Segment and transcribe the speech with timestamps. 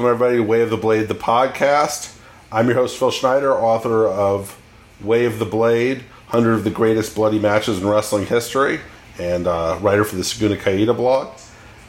[0.00, 2.16] Welcome, everybody, to Way of the Blade, the podcast.
[2.50, 4.58] I'm your host, Phil Schneider, author of
[5.02, 5.98] Way of the Blade
[6.30, 8.80] 100 of the Greatest Bloody Matches in Wrestling History,
[9.18, 11.38] and uh, writer for the Segunda Caida blog.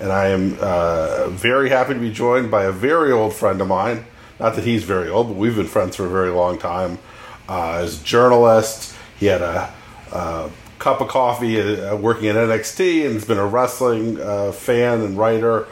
[0.01, 3.69] And I am uh, very happy to be joined by a very old friend of
[3.69, 4.03] mine.
[4.41, 6.99] Not that he's very old, but we've been friends for a very long time.
[7.47, 9.73] Uh, as a journalist, he had a,
[10.11, 14.99] a cup of coffee uh, working at NXT and has been a wrestling uh, fan
[14.99, 15.65] and writer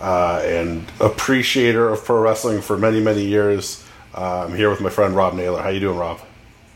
[0.00, 3.84] uh, and appreciator of pro wrestling for many, many years.
[4.14, 5.62] Uh, I'm here with my friend Rob Naylor.
[5.62, 6.20] How you doing, Rob?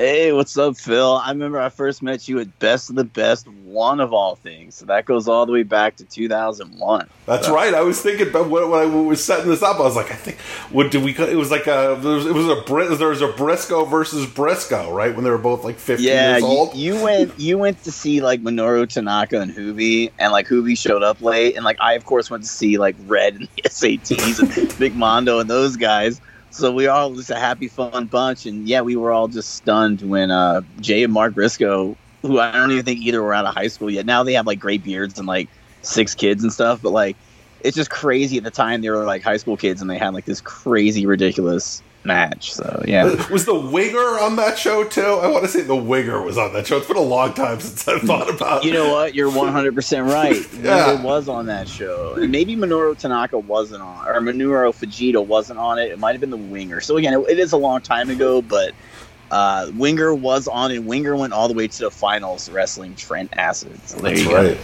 [0.03, 1.19] Hey, what's up, Phil?
[1.19, 4.75] I remember I first met you at Best of the Best, one of all things.
[4.75, 7.09] So that goes all the way back to 2001.
[7.27, 7.55] That's so.
[7.55, 7.73] right.
[7.73, 9.77] I was thinking about when, when I was setting this up.
[9.77, 10.41] I was like, I think
[10.73, 11.17] what did we?
[11.17, 14.93] It was like a it was, it was a there was a Briscoe versus Briscoe,
[14.93, 15.15] right?
[15.15, 16.75] When they were both like 15 yeah, years old.
[16.75, 20.77] You, you went you went to see like Minoru Tanaka and Juvi, and like Juvi
[20.77, 23.63] showed up late, and like I of course went to see like Red and the
[23.69, 26.21] SATs and Big Mondo and those guys.
[26.53, 30.03] So we all just a happy, fun bunch, and yeah, we were all just stunned
[30.03, 33.55] when uh, Jay and Mark Briscoe, who I don't even think either were out of
[33.55, 34.05] high school yet.
[34.05, 35.49] Now they have like great beards and like
[35.81, 37.17] six kids and stuff, but like
[37.61, 38.37] it's just crazy.
[38.37, 41.07] At the time, they were like high school kids, and they had like this crazy,
[41.07, 42.53] ridiculous match.
[42.53, 45.01] So yeah, was the Winger on that show too?
[45.01, 46.79] I want to say the Winger was on that show.
[46.79, 48.65] It's been a long time since I've thought about.
[48.65, 49.15] You know what?
[49.15, 50.47] You're 100 percent right.
[50.55, 50.93] yeah.
[50.93, 55.59] Winger was on that show, and maybe Minoru Tanaka wasn't on, or Minoru Fujita wasn't
[55.59, 55.91] on it.
[55.91, 56.81] It might have been the Winger.
[56.81, 58.73] So again, it, it is a long time ago, but.
[59.31, 63.31] Uh, Winger was on, and Winger went all the way to the finals, wrestling Trent
[63.33, 63.81] Acid.
[63.89, 64.59] So That's right.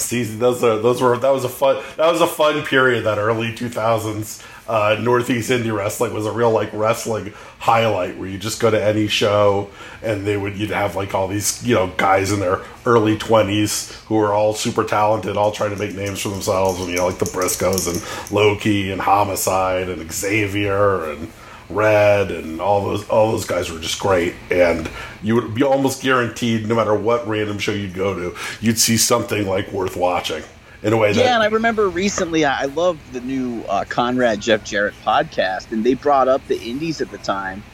[0.00, 3.18] See, those are those were that was a fun that was a fun period that
[3.18, 8.38] early two thousands uh, Northeast Indie Wrestling was a real like wrestling highlight where you
[8.38, 9.70] just go to any show
[10.02, 13.92] and they would you'd have like all these you know guys in their early twenties
[14.06, 17.06] who were all super talented, all trying to make names for themselves, and you know
[17.06, 21.30] like the Briscoes and Loki and Homicide and Xavier and
[21.70, 24.90] Red and all those all those guys were just great, and
[25.22, 28.96] you would be almost guaranteed no matter what random show you'd go to, you'd see
[28.96, 30.42] something like worth watching
[30.84, 31.20] in a way that.
[31.20, 35.82] Yeah, and I remember recently, I, love the new uh, Conrad Jeff Jarrett podcast, and
[35.82, 37.64] they brought up the Indies at the time,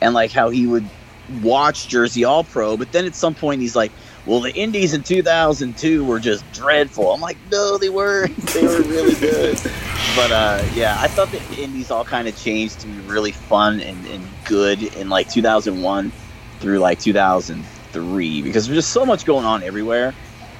[0.00, 0.88] and like how he would
[1.42, 3.90] watch Jersey All Pro, but then at some point he's like,
[4.26, 8.36] "Well, the Indies in 2002 were just dreadful." I'm like, "No, they weren't.
[8.36, 9.56] They were really good."
[10.16, 13.80] but uh, yeah, I thought the Indies all kind of changed to be really fun
[13.80, 16.12] and, and good in like 2001
[16.60, 20.14] through like 2003 because there's just so much going on everywhere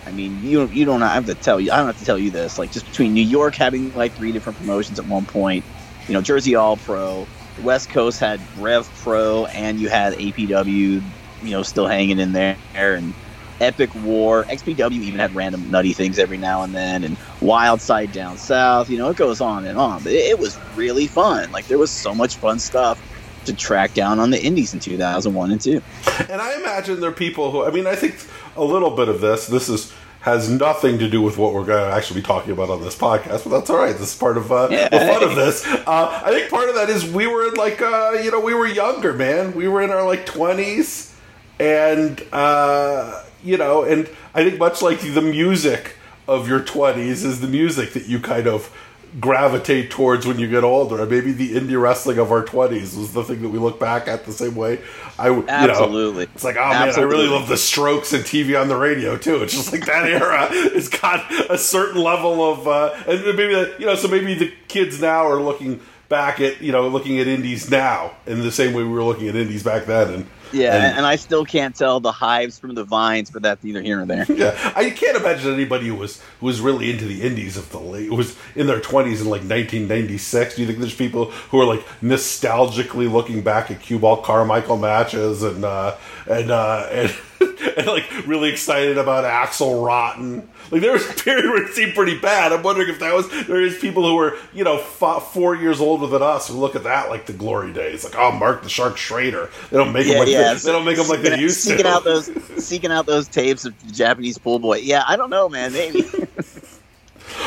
[0.06, 1.72] I mean, you you don't have to tell you.
[1.72, 2.58] I don't have to tell you this.
[2.58, 5.64] Like just between New York having like three different promotions at one point,
[6.08, 7.26] you know, Jersey All Pro,
[7.62, 11.02] West Coast had Rev Pro, and you had APW,
[11.42, 13.14] you know, still hanging in there, and
[13.60, 14.44] Epic War.
[14.44, 18.90] XPW even had random nutty things every now and then, and Wild Side down south.
[18.90, 20.02] You know, it goes on and on.
[20.02, 21.50] But it, it was really fun.
[21.52, 23.00] Like there was so much fun stuff
[23.44, 25.82] to track down on the indies in 2001 and 2.
[26.28, 28.14] And I imagine there are people who, I mean, I think
[28.56, 29.92] a little bit of this, this is
[30.22, 32.96] has nothing to do with what we're going to actually be talking about on this
[32.96, 33.96] podcast, but that's all right.
[33.96, 34.88] This is part of uh, yeah.
[34.88, 35.66] the fun of this.
[35.66, 38.54] Uh, I think part of that is we were in like, uh, you know, we
[38.54, 39.52] were younger, man.
[39.52, 41.12] We were in our like 20s,
[41.58, 45.96] and, uh, you know, and I think much like the music
[46.28, 48.72] of your 20s is the music that you kind of
[49.20, 51.04] gravitate towards when you get older.
[51.06, 54.24] Maybe the indie wrestling of our twenties was the thing that we look back at
[54.24, 54.80] the same way.
[55.18, 56.26] I you absolutely.
[56.26, 57.16] Know, it's like oh absolutely.
[57.16, 59.42] man, I really love the Strokes and TV on the radio too.
[59.42, 63.86] It's just like that era has got a certain level of uh, and maybe you
[63.86, 67.70] know so maybe the kids now are looking back at you know looking at indies
[67.70, 70.98] now in the same way we were looking at indies back then and yeah, and,
[70.98, 74.06] and, I still can't tell the hives from the vines, but that's either here or
[74.06, 74.26] there.
[74.42, 77.78] Yeah, I can't imagine anybody who was who was really into the indies of the
[77.78, 80.56] late was in their twenties in like 1996.
[80.56, 84.78] Do you think there's people who are like nostalgically looking back at Cue Ball Carmichael
[84.78, 85.96] matches and uh,
[86.26, 87.10] and uh, and
[87.76, 90.48] and like really excited about Axel Rotten?
[90.70, 92.52] Like there was a period where it seemed pretty bad.
[92.52, 96.06] I'm wondering if that was there is people who were you know four years older
[96.06, 98.04] than us who look at that like the glory days.
[98.04, 99.50] Like oh, Mark the Shark Schrader.
[99.70, 100.54] They don't make yeah, them like yeah.
[100.54, 101.88] they, they don't make them like they used seeking to.
[101.88, 102.30] Out those,
[102.64, 104.78] seeking out those tapes of the Japanese pool boy.
[104.78, 105.72] Yeah, I don't know, man.
[105.72, 106.04] Maybe.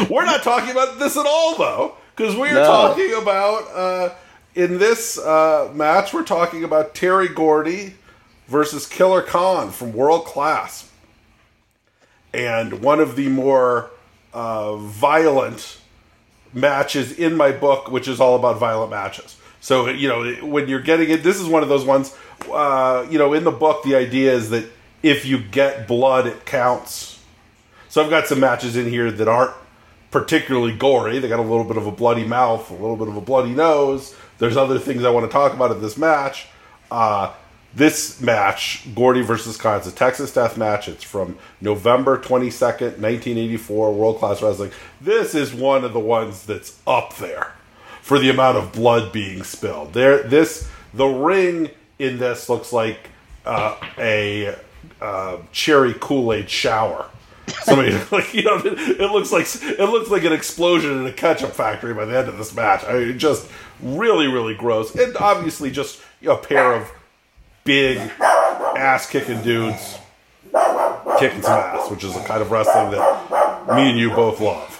[0.09, 2.65] we're not talking about this at all though, because we're no.
[2.65, 3.63] talking about.
[3.73, 4.15] Uh,
[4.53, 7.95] in this uh, match, we're talking about Terry Gordy
[8.47, 10.91] versus Killer Khan from World Class
[12.35, 13.89] and one of the more
[14.33, 15.79] uh, violent
[16.53, 19.37] matches in my book, which is all about violent matches.
[19.61, 22.15] So you know when you're getting it, this is one of those ones.
[22.51, 24.65] Uh, you know, in the book, the idea is that
[25.01, 27.19] if you get blood, it counts.
[27.89, 29.53] So I've got some matches in here that aren't
[30.11, 31.19] particularly gory.
[31.19, 33.51] They got a little bit of a bloody mouth, a little bit of a bloody
[33.51, 34.15] nose.
[34.37, 36.47] There's other things I want to talk about in this match.
[36.91, 37.33] Uh,
[37.75, 40.87] this match, Gordy versus it's a Texas Death Match.
[40.87, 44.71] It's from November 22nd, 1984, World Class Wrestling.
[45.01, 47.53] This is one of the ones that's up there
[48.01, 49.93] for the amount of blood being spilled.
[49.93, 51.69] There, this the ring
[51.99, 53.09] in this looks like
[53.45, 54.55] uh, a
[55.01, 57.09] uh, cherry Kool Aid shower.
[57.63, 61.51] Somebody like you know, it looks like it looks like an explosion in a ketchup
[61.51, 62.85] factory by the end of this match.
[62.85, 63.49] I mean, just
[63.81, 66.89] really, really gross, and obviously just a pair of
[67.65, 69.97] big ass kicking dudes
[71.19, 74.71] kicking some ass, which is the kind of wrestling that me and you both love.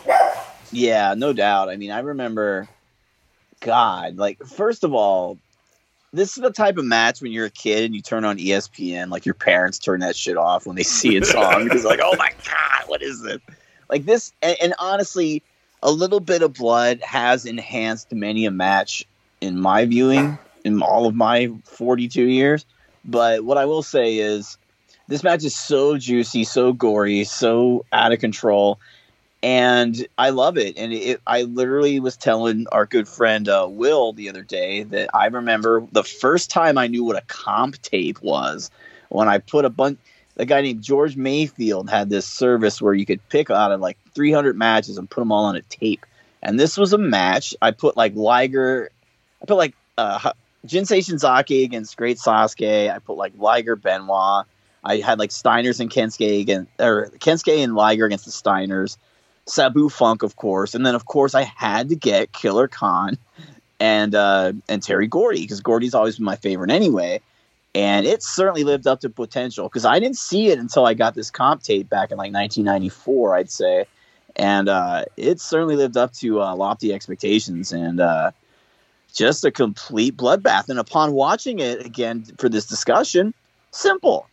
[0.72, 1.70] Yeah, no doubt.
[1.70, 2.68] I mean, I remember,
[3.62, 5.40] God, like first of all,
[6.14, 9.10] this is the type of match when you're a kid and you turn on ESPN,
[9.10, 12.16] like your parents turn that shit off when they see it's on because like, oh
[12.18, 13.42] my god, what is this?
[13.90, 15.42] Like this, and, and honestly,
[15.82, 19.06] a little bit of blood has enhanced many a match
[19.42, 22.66] in my viewing in all of my 42 years.
[23.06, 24.58] But what I will say is,
[25.08, 28.80] this match is so juicy, so gory, so out of control
[29.46, 30.76] and I love it.
[30.76, 35.12] And it, I literally was telling our good friend uh, Will the other day that
[35.14, 38.72] I remember the first time I knew what a comp tape was
[39.10, 40.00] when I put a bunch.
[40.38, 44.00] A guy named George Mayfield had this service where you could pick out of like
[44.16, 46.08] 300 matches and put them all on a tape.
[46.42, 47.56] And this was a match.
[47.62, 48.90] I put like Liger,
[49.44, 50.32] I put like uh,
[50.66, 52.92] Jinsei Shinzaki against Great Sasuke.
[52.92, 54.46] I put like Liger Benoit.
[54.84, 58.98] I had like Steiners and Kensuke against, or Kensuke and Liger against the Steiners.
[59.48, 63.18] Sabu Funk, of course, and then of course I had to get Killer Khan
[63.80, 67.22] and uh, and Terry Gordy because Gordy's always been my favorite anyway,
[67.76, 71.14] and it certainly lived up to potential because I didn't see it until I got
[71.14, 73.86] this comp tape back in like 1994, I'd say,
[74.36, 78.32] and uh, it certainly lived up to uh, lofty expectations and uh,
[79.16, 80.70] just a complete bloodbath.
[80.70, 83.34] And upon watching it again for this discussion,
[83.72, 84.28] simple.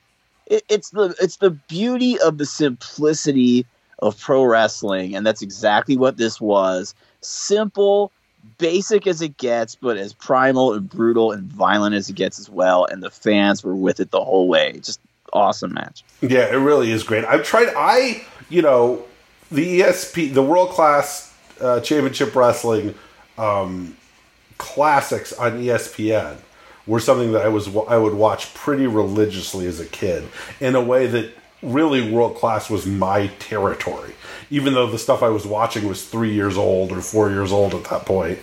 [0.46, 3.64] It, it's the it's the beauty of the simplicity
[4.00, 6.94] of pro wrestling, and that's exactly what this was.
[7.20, 8.10] Simple,
[8.58, 12.50] basic as it gets, but as primal and brutal and violent as it gets as
[12.50, 12.84] well.
[12.84, 14.72] And the fans were with it the whole way.
[14.82, 15.00] Just
[15.32, 16.04] awesome match.
[16.20, 17.24] Yeah, it really is great.
[17.24, 17.72] I've tried.
[17.76, 19.04] I you know
[19.52, 22.94] the ESP, the World Class uh, Championship Wrestling
[23.38, 23.96] um,
[24.62, 26.36] classics on ESPN
[26.86, 30.28] were something that I was I would watch pretty religiously as a kid
[30.60, 31.32] in a way that
[31.62, 34.12] really world class was my territory.
[34.50, 37.74] Even though the stuff i was watching was three years old or four years old
[37.74, 38.38] at that point.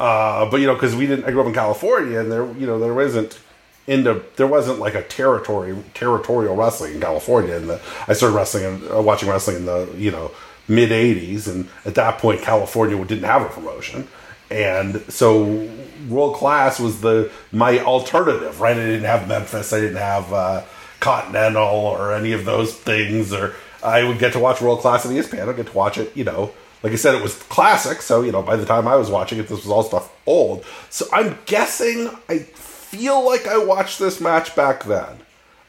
[0.00, 2.66] Uh, but you know because we didn't i grew up in california and there you
[2.66, 3.38] know there wasn't
[3.86, 7.56] into there wasn't like a territory territorial wrestling in california.
[7.56, 7.72] And
[8.06, 10.30] i started wrestling and uh, watching wrestling in the you know
[10.66, 14.08] mid 80s and at that point california didn't have a promotion
[14.50, 15.68] and so
[16.08, 20.62] world class was the my alternative right i didn't have memphis i didn't have uh,
[21.00, 25.12] Continental or any of those things, or I would get to watch World Class on
[25.12, 25.48] ESPN.
[25.48, 26.52] I'd get to watch it, you know.
[26.82, 29.38] Like I said, it was classic, so you know, by the time I was watching
[29.38, 30.64] it, this was all stuff old.
[30.90, 35.18] So I'm guessing I feel like I watched this match back then.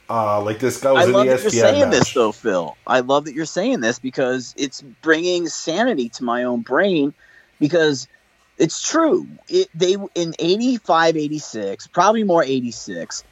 [0.09, 1.91] Uh, like this guy was I in love the that you're ESPN saying match.
[1.91, 2.75] this, though, Phil.
[2.87, 7.13] I love that you're saying this because it's bringing sanity to my own brain
[7.59, 8.07] because
[8.59, 9.27] it's true.
[9.47, 13.23] It, they in 85, 86, probably more 86,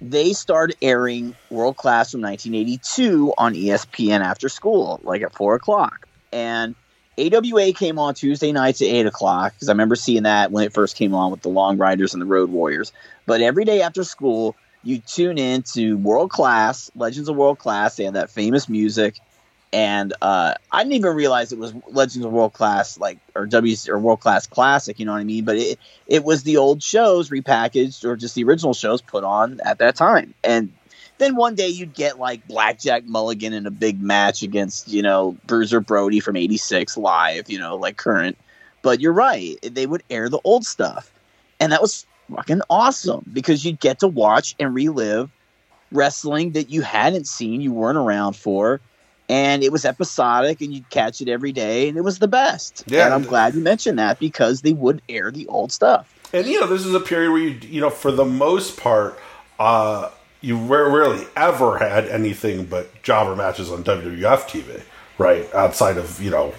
[0.00, 6.08] they started airing World Class from 1982 on ESPN after school, like at four o'clock.
[6.32, 6.74] And
[7.18, 10.72] AWA came on Tuesday nights at eight o'clock because I remember seeing that when it
[10.72, 12.92] first came on with the Long Riders and the Road Warriors.
[13.26, 17.96] But every day after school, you tune in to World Class, Legends of World Class.
[17.96, 19.20] They had that famous music.
[19.72, 23.76] And uh, I didn't even realize it was Legends of World Class, like or W
[23.88, 24.98] or World Class Classic.
[24.98, 25.44] You know what I mean?
[25.44, 29.60] But it it was the old shows repackaged or just the original shows put on
[29.64, 30.34] at that time.
[30.44, 30.72] And
[31.18, 35.36] then one day you'd get like Blackjack Mulligan in a big match against you know
[35.46, 38.36] Bruiser Brody from '86 live, you know, like current.
[38.82, 41.10] But you're right; they would air the old stuff,
[41.60, 45.30] and that was fucking awesome because you'd get to watch and relive
[45.92, 48.80] wrestling that you hadn't seen, you weren't around for,
[49.28, 52.84] and it was episodic, and you'd catch it every day, and it was the best.
[52.86, 53.06] Yeah.
[53.06, 56.12] and I'm glad you mentioned that because they would air the old stuff.
[56.32, 59.18] And you know, this is a period where you, you know, for the most part,
[59.58, 60.10] uh,
[60.40, 64.82] you rarely ever had anything but jobber matches on WWF TV,
[65.18, 65.52] right?
[65.54, 66.52] Outside of you know,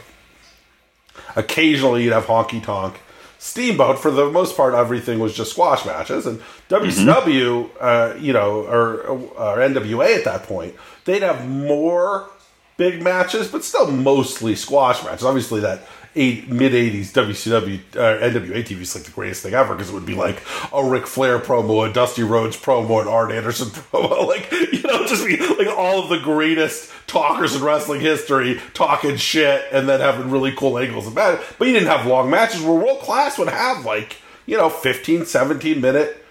[1.35, 2.99] occasionally you'd have honky tonk,
[3.39, 3.99] steamboat.
[3.99, 6.25] For the most part, everything was just squash matches.
[6.25, 6.39] And
[6.69, 12.29] WCW, uh, you know, or, or NWA at that point, they'd have more
[12.77, 15.25] big matches, but still mostly squash matches.
[15.25, 15.81] Obviously, that
[16.15, 19.93] eight, mid '80s WCW uh, NWA TV is like the greatest thing ever because it
[19.93, 24.27] would be like a Ric Flair promo, a Dusty Rhodes promo, an Arn Anderson promo,
[24.27, 29.17] like you know, just be like all of the greatest talkers in wrestling history talking
[29.17, 31.45] shit and then having really cool angles about it.
[31.57, 35.25] But you didn't have long matches where world class would have like you know 15,
[35.25, 36.22] 17 minute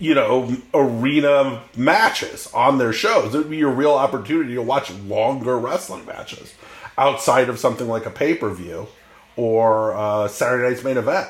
[0.00, 3.34] you know, arena matches on their shows.
[3.34, 6.54] It would be your real opportunity to watch longer wrestling matches
[6.98, 8.88] outside of something like a pay per view
[9.36, 11.28] or uh, Saturday night's main event.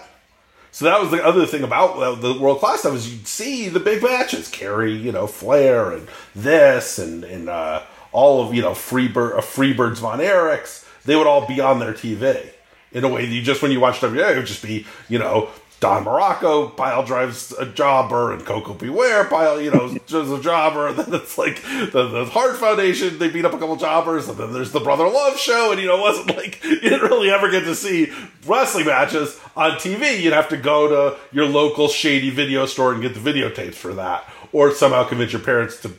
[0.72, 3.80] So that was the other thing about the world class stuff is you'd see the
[3.80, 8.70] big matches, Kerry, you know, Flair and this and and uh, all of you know
[8.70, 10.86] Freebird, uh, Freebirds von Erichs.
[11.04, 12.50] They would all be on their TV
[12.92, 15.18] in a way that you just when you watch WA, it would just be you
[15.18, 15.48] know
[15.80, 18.90] Don Muraco, pile drives a jobber and Koko B.
[18.90, 20.88] Ware pile, you know, just a jobber.
[20.88, 24.28] And then it's like the, the Hart Foundation, they beat up a couple jobbers.
[24.28, 25.72] And then there's the Brother Love show.
[25.72, 28.12] And, you know, it wasn't like you didn't really ever get to see
[28.46, 30.20] wrestling matches on TV.
[30.20, 33.94] You'd have to go to your local shady video store and get the videotapes for
[33.94, 34.30] that.
[34.52, 35.92] Or somehow convince your parents to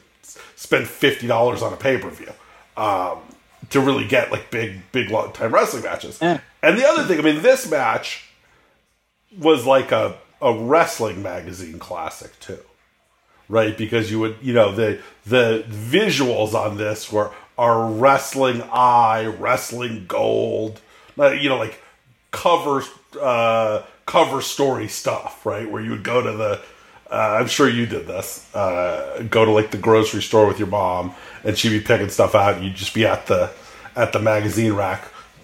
[0.56, 2.32] spend $50 on a pay per view.
[2.78, 3.18] Um,
[3.72, 6.20] to really get like big, big long time wrestling matches.
[6.62, 8.31] And the other thing, I mean, this match
[9.38, 12.60] was like a, a wrestling magazine classic too
[13.48, 19.26] right because you would you know the the visuals on this were are wrestling eye
[19.26, 20.82] wrestling gold
[21.18, 21.82] you know like
[22.32, 22.84] cover
[23.22, 26.62] uh cover story stuff right where you would go to the
[27.12, 28.48] uh, I'm sure you did this.
[28.56, 32.36] Uh, go to like the grocery store with your mom, and she'd be picking stuff
[32.36, 32.56] out.
[32.56, 33.52] And you'd just be at the
[33.98, 35.04] at the magazine rack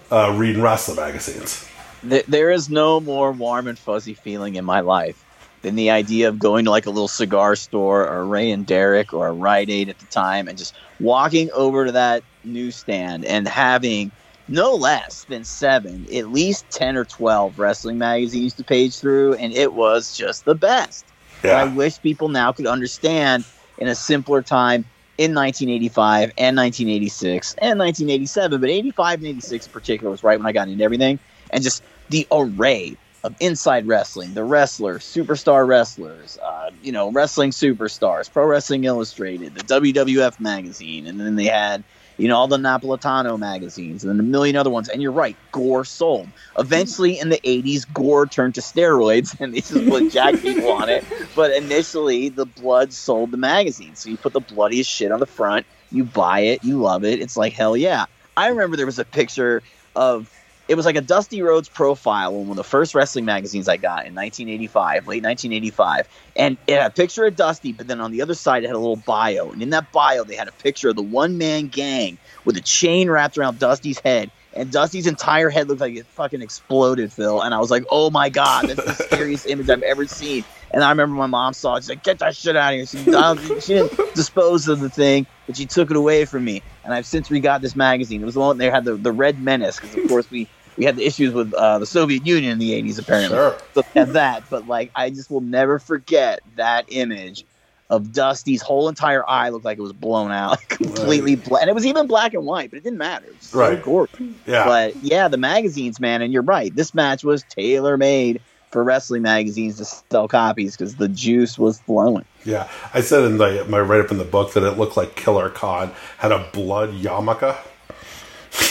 [0.09, 1.67] uh, reading wrestling magazines
[2.03, 5.17] there is no more warm and fuzzy feeling in my life
[5.61, 9.13] than the idea of going to like a little cigar store or Rea and Derick
[9.13, 13.47] or a Rite Aid at the time and just walking over to that newsstand and
[13.47, 14.11] having
[14.47, 19.33] no less than seven, at least 10 or 12 wrestling magazines to page through.
[19.35, 21.05] And it was just the best.
[21.43, 21.53] Yeah.
[21.53, 23.43] I wish people now could understand
[23.77, 24.85] in a simpler time
[25.17, 30.47] in 1985 and 1986 and 1987, but 85 and 86 in particular was right when
[30.47, 31.19] I got into everything
[31.51, 37.51] and just the array of inside wrestling, the wrestlers, superstar wrestlers, uh, you know, wrestling
[37.51, 41.83] superstars, Pro Wrestling Illustrated, the WWF magazine, and then they had,
[42.17, 44.87] you know, all the Napolitano magazines and then a million other ones.
[44.87, 46.29] And you're right, Gore sold.
[46.57, 50.89] Eventually, in the 80s, Gore turned to steroids, and this is what Jack people on
[50.89, 51.03] it.
[51.35, 53.95] But initially, the blood sold the magazine.
[53.95, 57.19] So you put the bloodiest shit on the front, you buy it, you love it.
[57.19, 58.05] It's like, hell yeah.
[58.37, 59.63] I remember there was a picture
[59.95, 60.31] of
[60.67, 63.77] it was like a Dusty Rhodes profile on one of the first wrestling magazines I
[63.77, 66.07] got in 1985, late 1985.
[66.35, 68.75] And it had a picture of Dusty, but then on the other side it had
[68.75, 69.49] a little bio.
[69.51, 72.61] And in that bio, they had a picture of the one man gang with a
[72.61, 74.29] chain wrapped around Dusty's head.
[74.53, 77.41] And Dusty's entire head looked like it fucking exploded, Phil.
[77.41, 80.43] And I was like, oh my God, that's the scariest image I've ever seen.
[80.71, 81.83] And I remember my mom saw it.
[81.83, 82.85] She's like, get that shit out of here.
[82.85, 86.61] She, she didn't dispose of the thing, but she took it away from me.
[86.83, 88.21] And I've since re got this magazine.
[88.21, 90.85] It was the one they had the, the Red Menace, because of course we we
[90.85, 93.35] had the issues with uh, the Soviet Union in the 80s, apparently.
[93.35, 93.57] Sure.
[93.73, 94.43] So had that.
[94.49, 97.45] But, like, I just will never forget that image
[97.89, 101.45] of Dusty's whole entire eye looked like it was blown out, completely right.
[101.45, 101.61] black.
[101.61, 103.25] And it was even black and white, but it didn't matter.
[103.25, 103.81] It so right.
[103.81, 104.19] gorgeous.
[104.45, 104.65] Yeah.
[104.65, 106.75] But, yeah, the magazines, man, and you're right.
[106.75, 108.41] This match was tailor made
[108.71, 112.25] for wrestling magazines to sell copies because the juice was flowing.
[112.43, 115.15] Yeah, I said in the, my write up in the book that it looked like
[115.15, 117.57] Killer Khan had a blood yarmulke.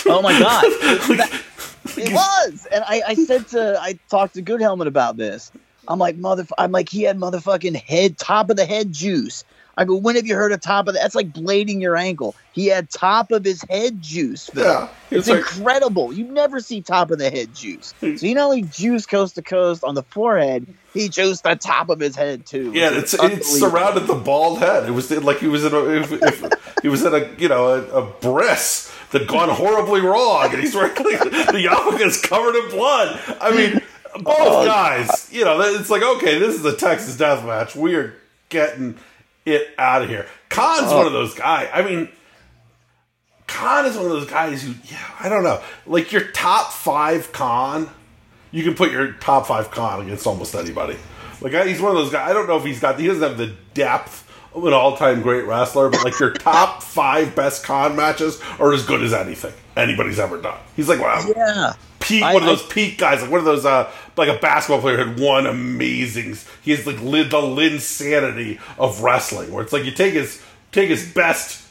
[0.06, 0.62] Oh my god!
[1.16, 1.42] that,
[1.98, 5.52] it was, and I, I said to I talked to Good Helmet about this.
[5.88, 6.46] I'm like mother.
[6.58, 9.44] I'm like he had motherfucking head top of the head juice.
[9.78, 12.34] I go, when have you heard of top of the, that's like blading your ankle.
[12.52, 14.48] He had top of his head juice.
[14.48, 14.64] Phil.
[14.64, 16.14] Yeah, it's, it's like, incredible.
[16.14, 17.92] You never see top of the head juice.
[18.00, 21.90] So he not only juice coast to coast on the forehead, he juiced the top
[21.90, 22.72] of his head too.
[22.74, 24.88] Yeah, it's it surrounded the bald head.
[24.88, 26.44] It was like he was in a if, if,
[26.80, 30.74] he was in a you know a, a breast that gone horribly wrong, and he's
[30.74, 33.20] wearing like, the is covered in blood.
[33.40, 33.80] I mean,
[34.22, 37.74] both oh, guys, you know, it's like okay, this is a Texas death match.
[37.74, 38.14] We are
[38.48, 38.96] getting
[39.44, 40.26] it out of here.
[40.48, 40.98] Khan's oh.
[40.98, 41.68] one of those guys.
[41.72, 42.08] I mean,
[43.46, 47.32] Khan is one of those guys who, yeah, I don't know, like your top five
[47.32, 47.88] Khan.
[48.52, 50.96] You can put your top five Khan against almost anybody.
[51.40, 52.30] Like he's one of those guys.
[52.30, 52.98] I don't know if he's got.
[52.98, 54.25] He doesn't have the depth
[54.64, 59.02] an all-time great wrestler, but like your top five best con matches are as good
[59.02, 60.58] as anything anybody's ever done.
[60.74, 63.46] He's like wow, yeah, peak I, one of those I, peak guys, like one of
[63.46, 66.36] those uh like a basketball player had one amazing.
[66.62, 71.12] He has like the Linsanity of wrestling, where it's like you take his take his
[71.12, 71.66] best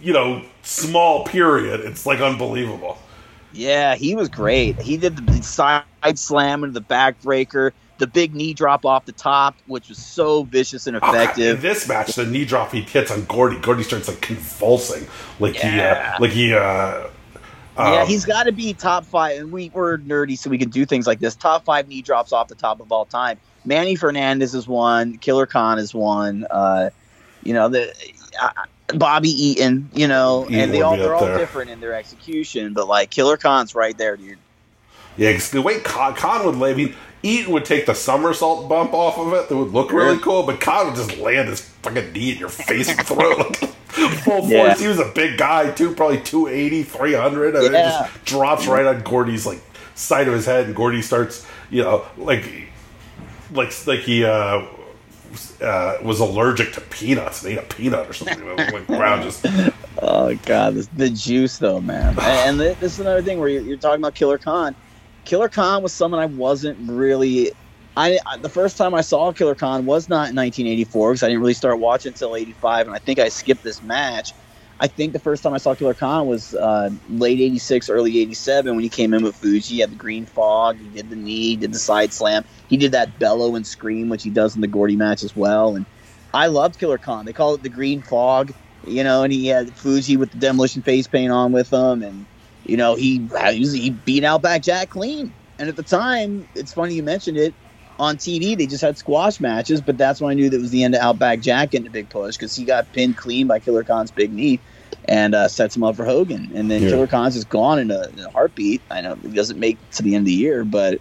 [0.00, 1.80] you know small period.
[1.80, 2.98] It's like unbelievable.
[3.52, 4.80] Yeah, he was great.
[4.80, 5.84] He did the side
[6.14, 10.88] slam into the backbreaker, the big knee drop off the top, which was so vicious
[10.88, 11.56] and effective.
[11.56, 15.06] in this match, the knee drop he hits on Gordy, Gordy starts like convulsing,
[15.38, 15.70] like Yeah.
[15.70, 17.06] he, uh, like he, uh,
[17.78, 19.38] yeah, um, he's got to be top five.
[19.38, 21.36] And we, we're nerdy, so we can do things like this.
[21.36, 23.38] Top five knee drops off the top of all time.
[23.64, 25.18] Manny Fernandez is one.
[25.18, 26.46] Killer Khan is one.
[26.50, 26.90] Uh,
[27.42, 27.94] you know the
[28.40, 28.50] uh,
[28.94, 29.88] Bobby Eaton.
[29.94, 31.38] You know, Eaton and they all they're all there.
[31.38, 32.72] different in their execution.
[32.74, 34.38] But like Killer Khan's right there, dude.
[35.20, 38.68] Yeah, 'cause the way Khan, Khan would lay, I mean, Eaton would take the somersault
[38.68, 41.60] bump off of it that would look really cool, but Khan would just land his
[41.82, 43.56] fucking knee in your face and throat.
[43.90, 44.48] Full force.
[44.50, 44.74] Yeah.
[44.76, 47.90] He was a big guy too, probably 280, 300, and it Yeah.
[48.08, 49.60] just drops right on Gordy's like
[49.94, 52.48] side of his head, and Gordy starts, you know, like,
[53.52, 54.24] like, like he.
[54.24, 54.62] uh
[55.62, 57.42] uh, was allergic to peanuts.
[57.42, 58.40] They ate a peanut or something.
[58.86, 59.46] Ground just
[60.02, 62.16] Oh god, this, the juice though, man.
[62.18, 64.74] and th- this is another thing where you're, you're talking about Killer Khan.
[65.24, 67.52] Killer Khan was someone I wasn't really.
[67.96, 71.28] I, I the first time I saw Killer Khan was not in 1984 because I
[71.28, 74.32] didn't really start watching until 85, and I think I skipped this match.
[74.82, 78.74] I think the first time I saw Killer Khan was uh, late 86, early 87
[78.74, 79.74] when he came in with Fuji.
[79.74, 82.92] He had the green fog, he did the knee, did the side slam, he did
[82.92, 85.76] that bellow and scream, which he does in the Gordy match as well.
[85.76, 85.86] And
[86.32, 87.26] I loved Killer Khan.
[87.26, 88.52] They call it the green fog
[88.86, 92.26] you know, and he had Fuji with the demolition face paint on with him, and
[92.70, 93.20] you know he
[93.52, 95.32] he, beat Outback Jack clean.
[95.58, 97.52] And at the time, it's funny you mentioned it
[97.98, 98.56] on TV.
[98.56, 101.02] They just had squash matches, but that's when I knew that was the end of
[101.02, 104.32] Outback Jack getting a big push because he got pinned clean by Killer Khan's big
[104.32, 104.58] knee
[105.04, 106.50] and uh, sets him up for Hogan.
[106.54, 106.90] And then Yeah.
[106.90, 108.80] Killer Khan's is gone in a, in a heartbeat.
[108.90, 111.00] I know he doesn't make it to the end of the year, but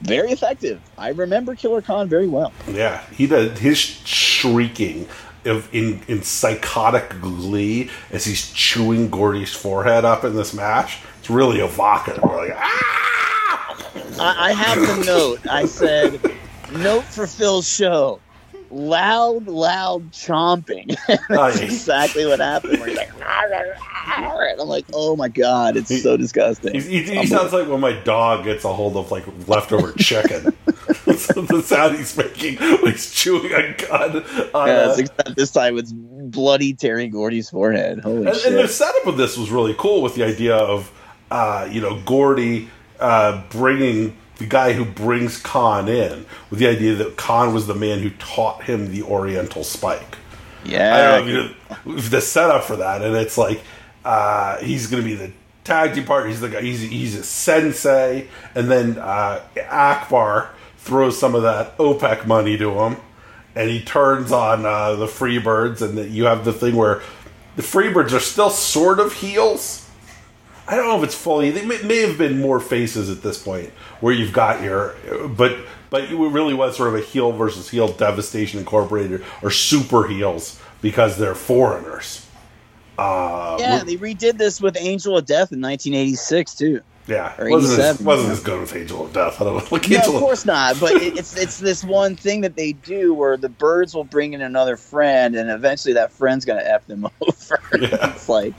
[0.00, 0.80] very effective.
[0.96, 2.52] I remember Killer Khan very well.
[2.68, 5.08] Yeah, he did his shrieking
[5.46, 10.98] of in in psychotic glee as he's chewing Gordy's forehead up in this match.
[11.20, 12.22] It's really evocative.
[12.22, 12.84] We're like, ah!
[14.20, 15.46] I, I have the note.
[15.48, 16.20] I said,
[16.72, 18.20] note for Phil's show.
[18.70, 20.96] Loud, loud chomping.
[21.28, 22.80] That's exactly what happened.
[22.80, 24.38] Where he's like, ah, ah, ah.
[24.40, 26.74] and I'm like, oh my god, it's so disgusting.
[26.74, 30.56] He, he, he sounds like when my dog gets a hold of like leftover chicken.
[31.04, 34.24] The sound he's making when he's chewing a gun.
[34.54, 38.00] On except this time it's bloody Terry Gordy's forehead.
[38.00, 38.46] Holy and, shit!
[38.46, 40.90] and the setup of this was really cool with the idea of
[41.30, 42.68] uh, you know Gordy
[43.00, 47.74] uh, bringing the guy who brings Khan in with the idea that Khan was the
[47.74, 50.18] man who taught him the Oriental Spike.
[50.64, 51.54] I yeah, don't know you
[51.84, 53.62] know, the setup for that, and it's like
[54.04, 55.32] uh, he's going to be the
[55.64, 56.28] tag team partner.
[56.28, 56.62] He's the guy.
[56.62, 60.50] He's he's a sensei, and then uh, Akbar
[60.84, 62.98] throws some of that OPEC money to him,
[63.56, 67.00] and he turns on uh, the Freebirds, and you have the thing where
[67.56, 69.88] the Freebirds are still sort of heels.
[70.68, 71.50] I don't know if it's fully.
[71.50, 73.70] They may, may have been more faces at this point,
[74.00, 74.94] where you've got your,
[75.36, 75.56] but
[75.88, 77.88] but it really was sort of a heel versus heel.
[77.88, 82.26] Devastation Incorporated or super heels because they're foreigners.
[82.98, 83.82] Uh, yeah.
[83.84, 86.82] They redid this with Angel of Death in 1986 too.
[87.06, 89.38] Yeah, wasn't as, 87, wasn't as good with Angel of Death.
[89.40, 89.68] I don't know.
[89.70, 90.80] Like No, Angel of course not.
[90.80, 94.32] But it, it's it's this one thing that they do where the birds will bring
[94.32, 97.60] in another friend, and eventually that friend's gonna f them over.
[97.78, 98.12] Yeah.
[98.14, 98.54] it's like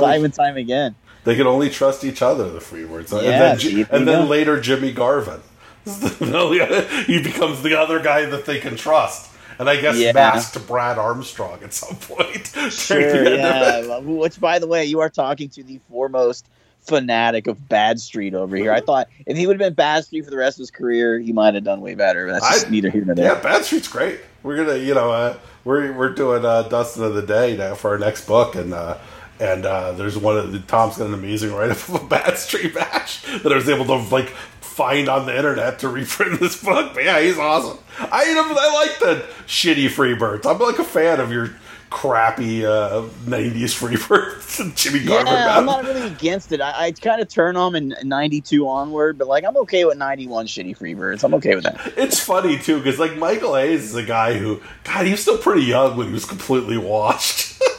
[0.00, 0.94] time and time again.
[1.24, 2.50] they can only trust each other.
[2.50, 5.40] The Freebirds, Yeah, then, see, and then later Jimmy Garvin.
[5.84, 9.30] he becomes the other guy that they can trust.
[9.58, 10.12] And I guess Yeah.
[10.12, 12.52] masked Brad Armstrong at some point.
[12.72, 13.88] Sure, During the end of it.
[13.88, 13.98] yeah.
[13.98, 16.46] Which, by the way, you are talking to the foremost
[16.82, 18.72] fanatic of Bad Street over here.
[18.72, 21.18] I thought if he would have been Bad Street for the rest of his career,
[21.18, 22.26] he might have done way better.
[22.26, 23.32] But that's just I- neither here nor there.
[23.34, 24.20] Yeah, Bad Street's great.
[24.42, 27.90] We're gonna, you know, uh, we're we're doing uh, Dustin of the Day now for
[27.90, 28.98] our next book, and uh,
[29.38, 32.36] and uh, there's one of the Tom's got an amazing write up of a Bad
[32.38, 34.28] Street match that I was able to like
[34.60, 36.94] find on the internet to reprint this book.
[36.94, 37.78] But yeah, he's awesome.
[38.00, 40.44] I I like the shitty Freebirds.
[40.46, 41.50] I'm like a fan of your
[41.92, 45.26] crappy uh, '90s Freebirds, Jimmy Garvin.
[45.26, 46.60] Yeah, I'm not really against it.
[46.60, 50.46] I, I kind of turn on in '92 onward, but like I'm okay with '91
[50.46, 51.22] shitty Freebirds.
[51.22, 51.92] I'm okay with that.
[51.96, 55.38] It's funny too because like Michael Hayes is a guy who, God, he was still
[55.38, 57.60] pretty young when he was completely washed.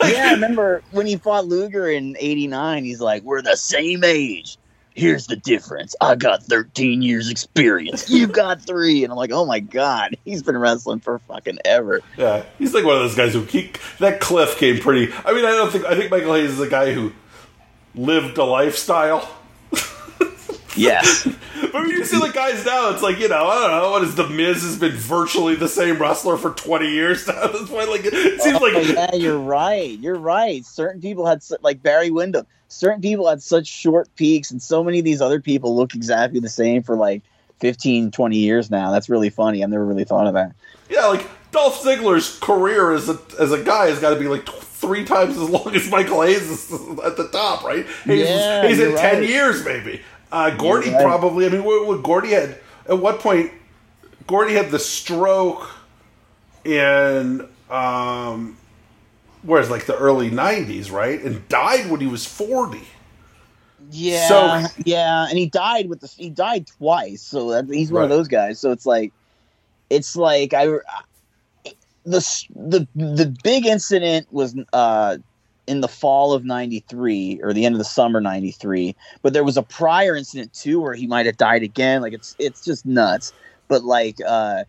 [0.00, 2.84] Like, yeah, I remember when he fought Luger in '89.
[2.84, 4.58] He's like, "We're the same age.
[4.94, 5.94] Here's the difference.
[6.00, 8.10] I got 13 years experience.
[8.10, 9.04] You got three.
[9.04, 12.84] And I'm like, "Oh my god, he's been wrestling for fucking ever." Yeah, he's like
[12.84, 13.42] one of those guys who
[13.98, 15.12] that cliff came pretty.
[15.24, 17.12] I mean, I don't think I think Michael Hayes is a guy who
[17.94, 19.28] lived a lifestyle.
[20.76, 21.24] Yes.
[21.60, 23.90] but when you see the guys now, it's like you know, I don't know.
[23.90, 27.44] What is the Miz has been virtually the same wrestler for twenty years now.
[27.44, 29.98] At this point, like it seems oh, like yeah, you're right.
[29.98, 30.64] You're right.
[30.64, 32.46] Certain people had like Barry Windham.
[32.68, 36.40] Certain people had such short peaks, and so many of these other people look exactly
[36.40, 37.22] the same for like
[37.60, 38.90] 15, 20 years now.
[38.90, 39.62] That's really funny.
[39.62, 40.52] I've never really thought of that.
[40.88, 44.48] Yeah, like Dolph Ziggler's career as a as a guy has got to be like
[44.82, 46.72] three times as long as Michael Hayes is
[47.04, 47.86] at the top, right?
[48.04, 50.02] Hayes, Yeah, Hayes in you're ten years, maybe.
[50.32, 51.02] Uh, Gordy right.
[51.02, 51.44] probably.
[51.44, 53.52] I mean, what, what Gordy had at what point?
[54.26, 55.70] Gordy had the stroke
[56.64, 58.56] in um,
[59.42, 61.20] where's like the early '90s, right?
[61.22, 62.86] And died when he was forty.
[63.90, 68.04] Yeah, So- yeah, and he died with the he died twice, so that, he's one
[68.04, 68.58] of those guys.
[68.58, 69.12] So it's like,
[69.90, 70.66] it's like I
[72.04, 75.18] the the the big incident was uh
[75.66, 79.56] in the fall of 93 or the end of the summer 93 but there was
[79.56, 83.32] a prior incident too where he might have died again like it's it's just nuts
[83.68, 84.64] but like uh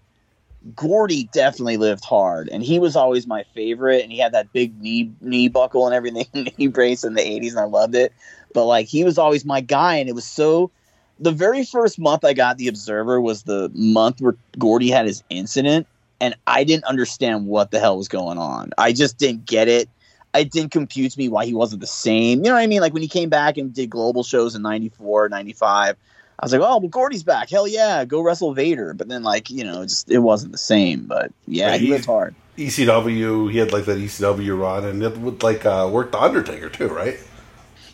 [0.75, 4.79] Gordy definitely lived hard and he was always my favorite and he had that big
[4.81, 6.27] knee knee buckle and everything
[6.57, 8.13] knee brace in the 80s and I loved it
[8.53, 10.71] but like he was always my guy and it was so
[11.19, 15.23] the very first month I got the Observer was the month where Gordy had his
[15.29, 15.87] incident
[16.19, 18.71] and I didn't understand what the hell was going on.
[18.77, 19.89] I just didn't get it.
[20.33, 22.39] It didn't compute to me why he wasn't the same.
[22.39, 22.81] You know what I mean?
[22.81, 25.95] Like when he came back and did global shows in 94, 95,
[26.39, 27.49] I was like, oh, well, Gordy's back.
[27.49, 28.93] Hell yeah, go wrestle Vader.
[28.93, 31.05] But then, like, you know, just it wasn't the same.
[31.05, 32.35] But yeah, Right, he lived hard.
[32.57, 36.69] ECW, he had like that ECW run, and it would like uh, work the Undertaker
[36.69, 37.17] too, right?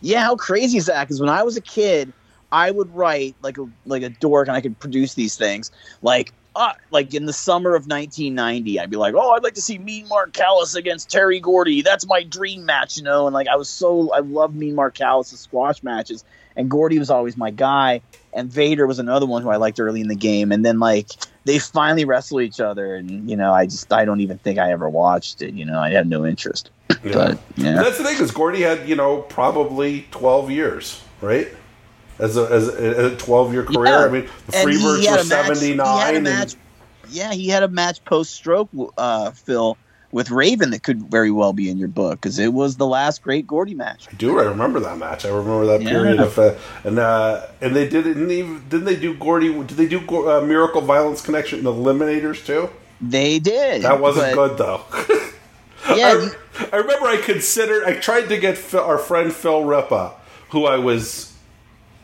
[0.01, 1.07] Yeah, how crazy is that?
[1.07, 2.11] Because when I was a kid,
[2.51, 5.71] I would write like a like a dork, and I could produce these things.
[6.01, 9.61] Like, uh, like in the summer of 1990, I'd be like, "Oh, I'd like to
[9.61, 11.81] see Mean Mark Callous against Terry Gordy.
[11.81, 13.27] That's my dream match," you know.
[13.27, 16.23] And like, I was so I loved Mean Mark Callous' squash matches,
[16.55, 18.01] and Gordy was always my guy.
[18.31, 20.51] And Vader was another one who I liked early in the game.
[20.51, 21.09] And then like
[21.45, 24.71] they finally wrestle each other, and you know, I just I don't even think I
[24.71, 25.53] ever watched it.
[25.53, 26.69] You know, I had no interest.
[27.03, 27.13] Yeah.
[27.13, 31.47] But yeah, that's the thing, because Gordy had you know probably twelve years, right?
[32.19, 33.85] As a as a, a twelve year career.
[33.93, 34.05] Yeah.
[34.05, 36.15] I mean, the And he Freebirds were match- seventy He had nine.
[36.17, 36.55] a match.
[37.09, 39.77] Yeah, he had a match post stroke, uh, Phil,
[40.11, 43.23] with Raven that could very well be in your book because it was the last
[43.23, 44.07] great Gordy match.
[44.11, 45.25] I do I remember that match?
[45.25, 45.89] I remember that Yeah.
[45.89, 46.53] period of uh,
[46.83, 48.13] and uh, and they did it.
[48.15, 49.51] Didn't, even, didn't they do Gordy?
[49.53, 52.69] Did they do uh, Miracle Violence Connection in Eliminators too?
[53.01, 53.81] They did.
[53.83, 54.81] That wasn't but- good though.
[55.95, 57.83] Yeah, I, I remember I considered.
[57.85, 60.13] I tried to get Phil, our friend Phil Ripa,
[60.49, 61.33] who I was.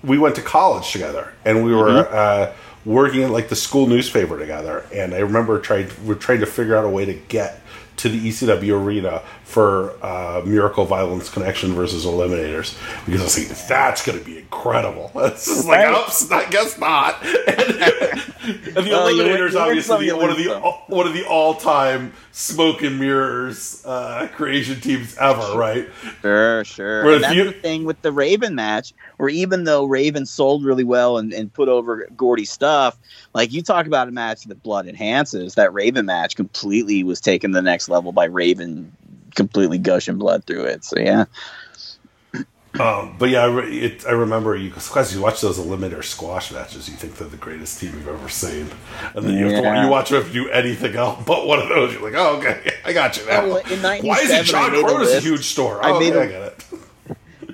[0.06, 2.14] We went to college together, and we were Mm-hmm.
[2.16, 2.54] uh,
[2.86, 4.86] working at like the school newspaper together.
[4.94, 5.90] And I remember trying.
[6.06, 7.62] We're trying to figure out a way to get
[7.98, 13.56] to the ECW arena for uh, Miracle Violence Connection versus Eliminators because I was thinking
[13.70, 15.12] that's going to be incredible.
[15.26, 15.98] It's just like, Right.
[16.04, 17.16] oops, I guess not.
[18.46, 20.62] And, and the Well, you Eliminators, you win obviously, the- one of the some.
[20.88, 25.88] one of the all-time smoke and mirrors uh, creation teams ever, right?
[26.22, 27.04] Sure, sure.
[27.06, 30.64] Where And that's you- the thing with the Raven match, where even though Raven sold
[30.66, 32.98] really well and, and put over Gordy stuff,
[33.34, 37.52] like you talk about a match that blood enhances, that Raven match completely was taken
[37.52, 38.92] to the next level by Raven
[39.36, 40.84] completely gushing blood through it.
[40.84, 41.26] So yeah.
[42.80, 46.52] Um, but yeah, I, re- it, I remember you because you watch those Eliminator squash
[46.52, 48.68] matches, you think they're the greatest team you've ever seen,
[49.14, 51.94] and then you, have to, you watch them do anything else but one of those.
[51.94, 53.46] You're like, oh, okay, I got you now.
[53.56, 55.82] In Why is it John I a a huge store?
[55.86, 56.66] I Oh, made okay, a- I get it.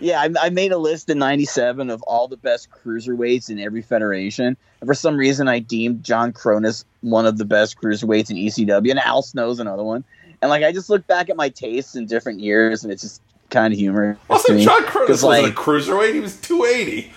[0.04, 3.84] Yeah, I, I made a list in '97 of all the best cruiserweights in every
[3.84, 4.58] federation.
[4.80, 8.90] And for some reason, I deemed John Kronus one of the best cruiserweights in ECW,
[8.90, 10.04] and Al Snow's another one.
[10.42, 13.22] And like, I just look back at my tastes in different years, and it's just
[13.50, 14.58] kind of humorous Also.
[14.58, 17.12] John Cronin 'Cause, wasn't like- a cruiserweight; he was 280.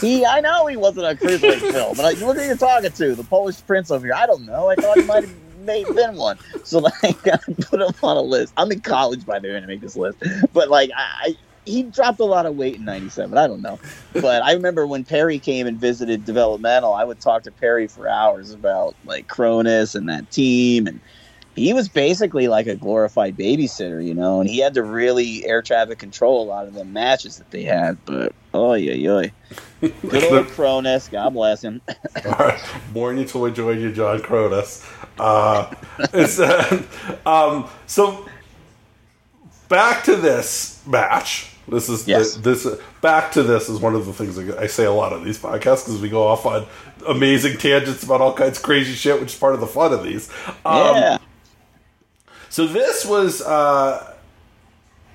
[0.00, 3.14] He, I know he wasn't a cruiserweight Phil, but like, look who you're talking to,
[3.14, 4.14] the Polish Prince over here.
[4.14, 4.68] I don't know.
[4.70, 6.38] I thought he might have may- been one.
[6.64, 6.94] So like,
[7.26, 8.52] I put him on a list.
[8.56, 10.18] I'm in college by the way to make this list,
[10.52, 13.38] but like, I, I he dropped a lot of weight in '97.
[13.38, 13.78] I don't know,
[14.14, 16.92] but I remember when Perry came and visited developmental.
[16.92, 21.00] I would talk to Perry for hours about like Kronus and that team and.
[21.54, 25.60] He was basically like a glorified babysitter, you know, and he had to really air
[25.60, 27.98] traffic control a lot of the matches that they had.
[28.06, 29.30] But oh yeah, yeah.
[29.80, 31.82] Good old Kronus, God bless him.
[32.24, 32.60] All right,
[32.92, 34.88] born you to enjoy you, John Kronus.
[35.18, 35.74] Uh,
[36.14, 38.26] uh, um, so
[39.68, 41.48] back to this match.
[41.68, 42.34] This is Yes.
[42.36, 42.66] this
[43.00, 45.84] back to this is one of the things I say a lot on these podcasts
[45.84, 46.66] because we go off on
[47.06, 50.02] amazing tangents about all kinds of crazy shit, which is part of the fun of
[50.02, 50.28] these.
[50.64, 51.18] Um, yeah,
[52.52, 54.14] So this was uh,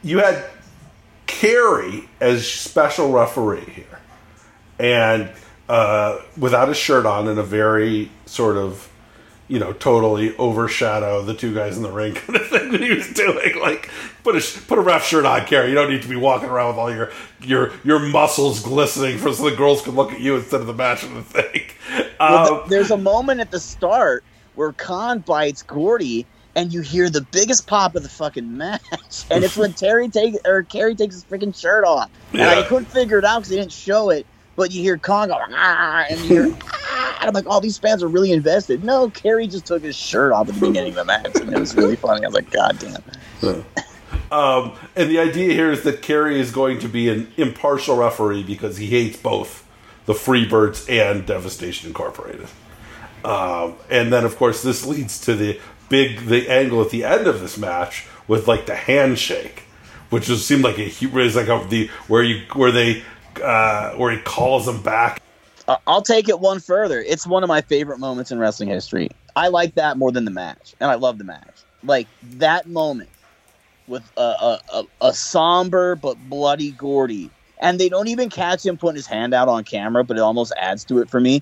[0.01, 0.43] you had
[1.27, 3.99] Kerry as special referee here,
[4.79, 5.29] and
[5.69, 8.89] uh, without a shirt on, in a very sort of
[9.47, 12.91] you know, totally overshadow the two guys in the ring kind of thing that he
[12.91, 13.59] was doing.
[13.59, 13.91] Like,
[14.23, 15.69] put a put a ref shirt on, Kerry.
[15.69, 19.31] You don't need to be walking around with all your your your muscles glistening for
[19.31, 21.61] so the girls can look at you instead of the match and the thing.
[22.19, 24.23] Well, um, there's a moment at the start
[24.55, 26.25] where Khan bites Gordy,
[26.57, 28.81] and you hear the biggest pop of the fucking match,
[29.31, 32.09] and it's when Terry take or Kerry takes his freaking shirt off.
[32.33, 32.49] And yeah.
[32.49, 35.37] I couldn't figure it out because they didn't show it but you hear Khan go,
[35.39, 38.83] ah, and you hear, ah, and I'm like, all oh, these fans are really invested.
[38.83, 41.59] No, Kerry just took his shirt off at the beginning of the match, and it
[41.59, 42.25] was really funny.
[42.25, 43.63] I was like, God damn.
[44.29, 48.43] Um, and the idea here is that Kerry is going to be an impartial referee
[48.43, 49.65] because he hates both
[50.05, 52.47] the Freebirds and Devastation Incorporated.
[53.23, 57.27] Um, and then, of course, this leads to the big the angle at the end
[57.27, 59.63] of this match with like the handshake,
[60.09, 63.03] which just seemed like a is like a, the where you where they
[63.43, 65.21] uh, where he calls him back.
[65.85, 67.01] I'll take it one further.
[67.01, 69.09] It's one of my favorite moments in wrestling history.
[69.35, 71.63] I like that more than the match, and I love the match.
[71.83, 73.09] Like that moment
[73.87, 78.77] with a, a, a, a somber but bloody Gordy, and they don't even catch him
[78.77, 81.41] putting his hand out on camera, but it almost adds to it for me.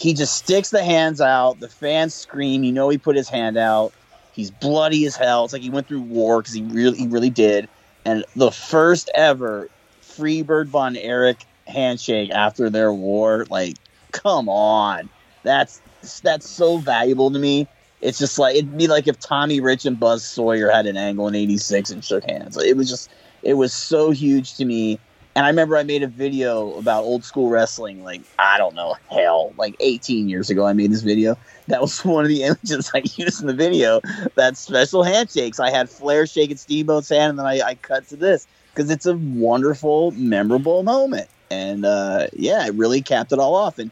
[0.00, 1.60] He just sticks the hands out.
[1.60, 2.64] The fans scream.
[2.64, 3.92] You know he put his hand out.
[4.32, 5.44] He's bloody as hell.
[5.44, 7.68] It's like he went through war because he really, he really did.
[8.04, 9.68] And the first ever
[10.02, 13.46] Freebird Von Erich handshake after their war.
[13.50, 13.76] Like,
[14.12, 15.08] come on,
[15.42, 15.80] that's
[16.22, 17.66] that's so valuable to me.
[18.00, 21.28] It's just like it'd be like if Tommy Rich and Buzz Sawyer had an angle
[21.28, 22.56] in '86 and shook hands.
[22.56, 23.10] It was just,
[23.42, 24.98] it was so huge to me.
[25.36, 28.96] And I remember I made a video about old school wrestling, like I don't know,
[29.10, 30.66] hell, like 18 years ago.
[30.66, 31.38] I made this video.
[31.68, 34.00] That was one of the images I used in the video.
[34.34, 35.60] That special handshakes.
[35.60, 39.06] I had Flair shaking Steamboat's hand, and then I, I cut to this because it's
[39.06, 41.28] a wonderful, memorable moment.
[41.50, 43.78] And uh, yeah, it really capped it all off.
[43.78, 43.90] And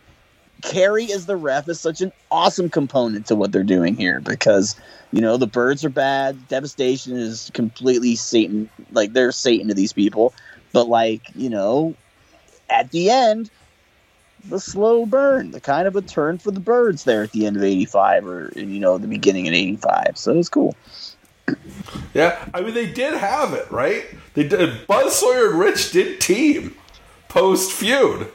[0.62, 4.74] Kerry as the ref is such an awesome component to what they're doing here because
[5.12, 9.92] you know the birds are bad, devastation is completely Satan, like they're Satan to these
[9.92, 10.34] people.
[10.72, 11.94] But like you know,
[12.70, 13.50] at the end,
[14.44, 17.56] the slow burn, the kind of a turn for the birds there at the end
[17.56, 20.12] of '85 or you know the beginning of '85.
[20.16, 20.76] So it's cool.
[22.14, 24.04] Yeah, I mean they did have it right.
[24.34, 24.86] They did.
[24.86, 26.74] Buzz Sawyer and Rich did team
[27.28, 28.30] post feud.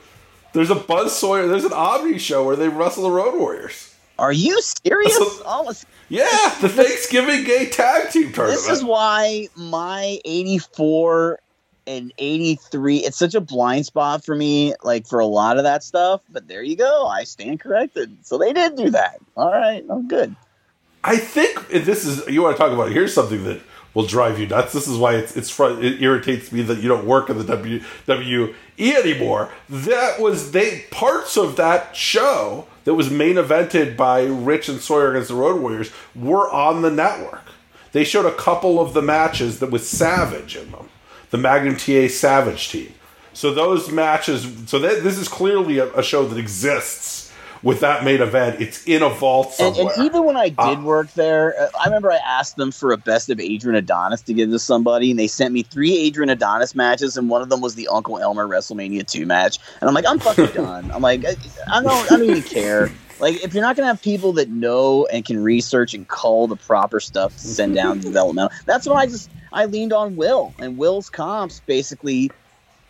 [0.53, 1.47] There's a Buzz Sawyer.
[1.47, 3.95] There's an Omni show where they wrestle the Road Warriors.
[4.19, 5.17] Are you serious?
[5.45, 5.85] Almost.
[5.85, 8.61] Oh, yeah, the Thanksgiving Gay Tag Team Tournament.
[8.61, 11.39] This is why my '84
[11.85, 15.83] and 83 it's such a blind spot for me like for a lot of that
[15.83, 19.83] stuff but there you go i stand corrected so they did do that all right
[19.89, 20.35] i'm good
[21.03, 22.91] I think this is you want to talk about.
[22.91, 23.61] Here's something that
[23.93, 24.73] will drive you nuts.
[24.73, 28.55] This is why it's it's it irritates me that you don't work in the WWE
[28.79, 29.51] anymore.
[29.69, 35.11] That was they parts of that show that was main evented by Rich and Sawyer
[35.11, 37.43] against the Road Warriors were on the network.
[37.91, 40.89] They showed a couple of the matches that with Savage in them,
[41.33, 42.93] the Magnum TA Savage team.
[43.33, 44.47] So those matches.
[44.67, 48.61] So that, this is clearly a, a show that exists with that main event.
[48.61, 49.81] It's in a vault somewhere.
[49.81, 52.71] And, and even when I did uh, work there, uh, I remember I asked them
[52.71, 55.97] for a best of Adrian Adonis to give to somebody, and they sent me three
[55.97, 59.57] Adrian Adonis matches, and one of them was the Uncle Elmer WrestleMania 2 match.
[59.81, 60.91] And I'm like, I'm fucking done.
[60.91, 61.35] I'm like, I,
[61.71, 62.91] I don't, I don't even care.
[63.23, 66.57] Like, if you're not gonna have people that know and can research and call the
[66.57, 70.77] proper stuff to send down developmental, that's why I just I leaned on Will and
[70.77, 72.31] Will's comps basically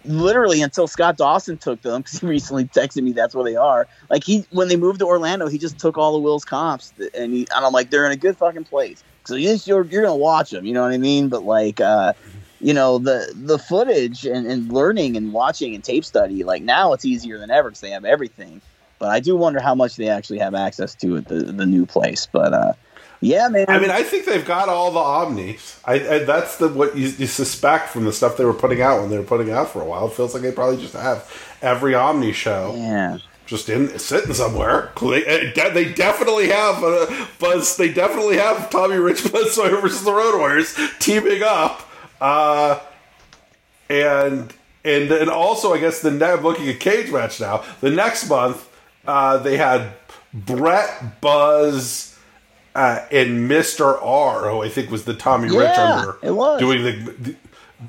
[0.06, 3.88] literally until Scott Dawson took them because he recently texted me that's where they are.
[4.10, 7.32] Like he when they moved to Orlando, he just took all the Will's comps and
[7.32, 9.04] he and I'm like they're in a good fucking place.
[9.26, 11.30] So you're you're gonna watch them, you know what I mean?
[11.30, 12.14] But like uh,
[12.60, 16.94] you know the the footage and, and learning and watching and tape study like now
[16.94, 18.64] it's easier than ever because they have everything.
[19.04, 21.86] But I do wonder how much they actually have access to at the the new
[21.86, 22.26] place.
[22.26, 22.72] But uh,
[23.20, 23.66] yeah, man.
[23.68, 25.78] I mean, I think they've got all the omnis.
[25.84, 29.02] I, I that's the what you, you, suspect from the stuff they were putting out
[29.02, 30.08] when they were putting out for a while.
[30.08, 31.30] It feels like they probably just have
[31.62, 32.76] every omni show.
[32.78, 33.18] Yeah.
[33.46, 34.94] Just in sitting somewhere.
[35.02, 37.76] They, they definitely have uh, Buzz.
[37.76, 41.82] They definitely have Tommy Rich Buzz Sawyer versus the Road Warriors teaming up.
[42.22, 42.80] Uh,
[43.90, 44.54] and
[44.86, 47.66] and and also, I guess the I'm looking at cage match now.
[47.82, 48.70] The next month,
[49.06, 49.94] uh, they had
[50.34, 52.18] Brett Buzz
[52.76, 56.60] uh, and Mister R, who I think was the Tommy yeah, Rich under, it was.
[56.60, 57.36] doing the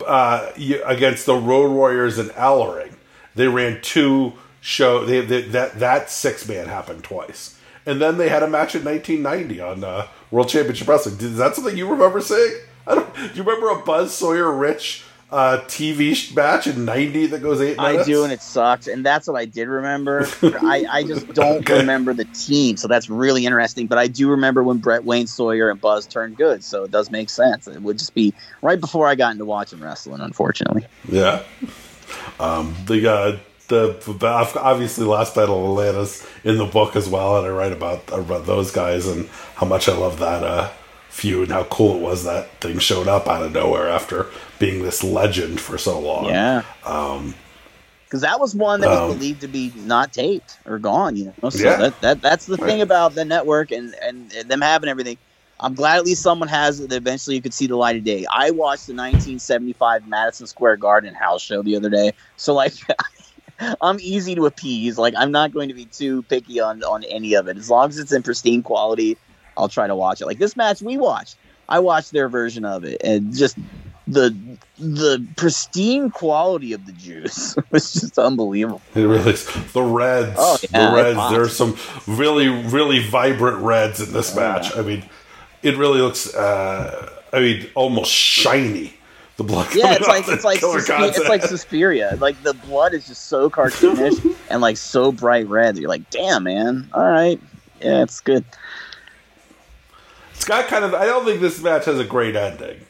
[0.07, 0.51] uh,
[0.85, 2.95] against the Road Warriors and Ellering.
[3.35, 5.05] They ran two show.
[5.05, 8.85] They, they, that that six man happened twice, and then they had a match in
[8.85, 11.17] 1990 on uh, World Championship Wrestling.
[11.19, 12.59] Is that something you remember seeing?
[12.87, 13.15] I don't.
[13.15, 17.77] Do you remember a Buzz Sawyer Rich uh, TV match in '90 that goes eight
[17.77, 18.03] minutes?
[18.03, 18.87] I do, and it sucks.
[18.87, 20.27] And that's what I did remember.
[20.43, 21.79] I, I just don't Okay.
[21.79, 23.87] remember the team, so that's really interesting.
[23.87, 27.11] But I do remember when Brett Wayne Sawyer and Buzz turned good, so it does
[27.11, 27.67] make sense.
[27.67, 28.33] It would just be
[28.63, 30.87] right before I got into watching wrestling, unfortunately.
[31.09, 31.43] Yeah.
[32.39, 36.09] Um, the uh, the obviously last battle of Atlanta
[36.49, 39.89] in the book as well, and I write about about those guys and how much
[39.89, 40.71] I love that uh,
[41.09, 44.27] feud and how cool it was that thing showed up out of nowhere after
[44.65, 46.27] being this legend for so long.
[46.27, 46.63] Yeah.
[46.85, 47.35] Um,
[48.07, 51.17] because that was one that was Um, believed to be not taped or gone.
[51.17, 51.77] You know, so Yeah.
[51.79, 55.19] that, that that's the thing about the network and and them having everything.
[55.61, 56.91] I'm glad at least someone has it.
[56.91, 58.25] That eventually, you could see the light of day.
[58.31, 62.75] I watched the 1975 Madison Square Garden house show the other day, so like.
[63.81, 64.99] I'm easy to appease.
[64.99, 67.57] Like I'm not going to be too picky on on any of it.
[67.57, 69.17] As long as it's in pristine quality,
[69.57, 70.27] I'll try to watch it.
[70.27, 71.37] Like this match we watched,
[71.69, 73.57] I watched their version of it, and just
[74.07, 74.37] the
[74.79, 78.83] the pristine quality of the juice was just unbelievable.
[78.95, 79.47] it really is.
[79.73, 81.31] The reds, Oh, yeah, the reds.
[81.31, 84.75] There's some really, really vibrant reds in this match.
[84.75, 84.81] yeah.
[84.81, 85.05] I mean,
[85.63, 86.35] it really looks.
[86.35, 88.95] Uh, I mean, almost shiny.
[89.37, 89.75] The blood.
[89.75, 92.17] Yeah, it's like it's like it's like Suspiria.
[92.21, 95.77] Like the blood is just so cartoonish and like so bright red.
[95.77, 96.89] You're like, damn, man.
[96.95, 97.41] All right,
[97.81, 98.45] yeah, it's good.
[100.35, 100.95] It's got kind of.
[100.95, 102.81] I don't think this match has a great ending,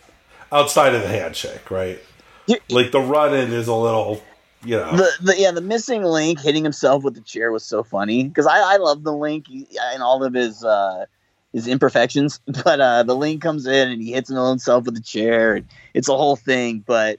[0.54, 1.70] outside of the handshake.
[1.70, 1.98] Right,
[2.46, 4.22] You- like the run in is a little.
[4.64, 7.82] You know, The, the yeah, the missing link hitting himself with the chair was so
[7.82, 11.04] funny because I I love the link and all of his uh
[11.52, 15.56] his imperfections, but uh the link comes in and he hits himself with the chair.
[15.56, 17.18] And it's a whole thing, but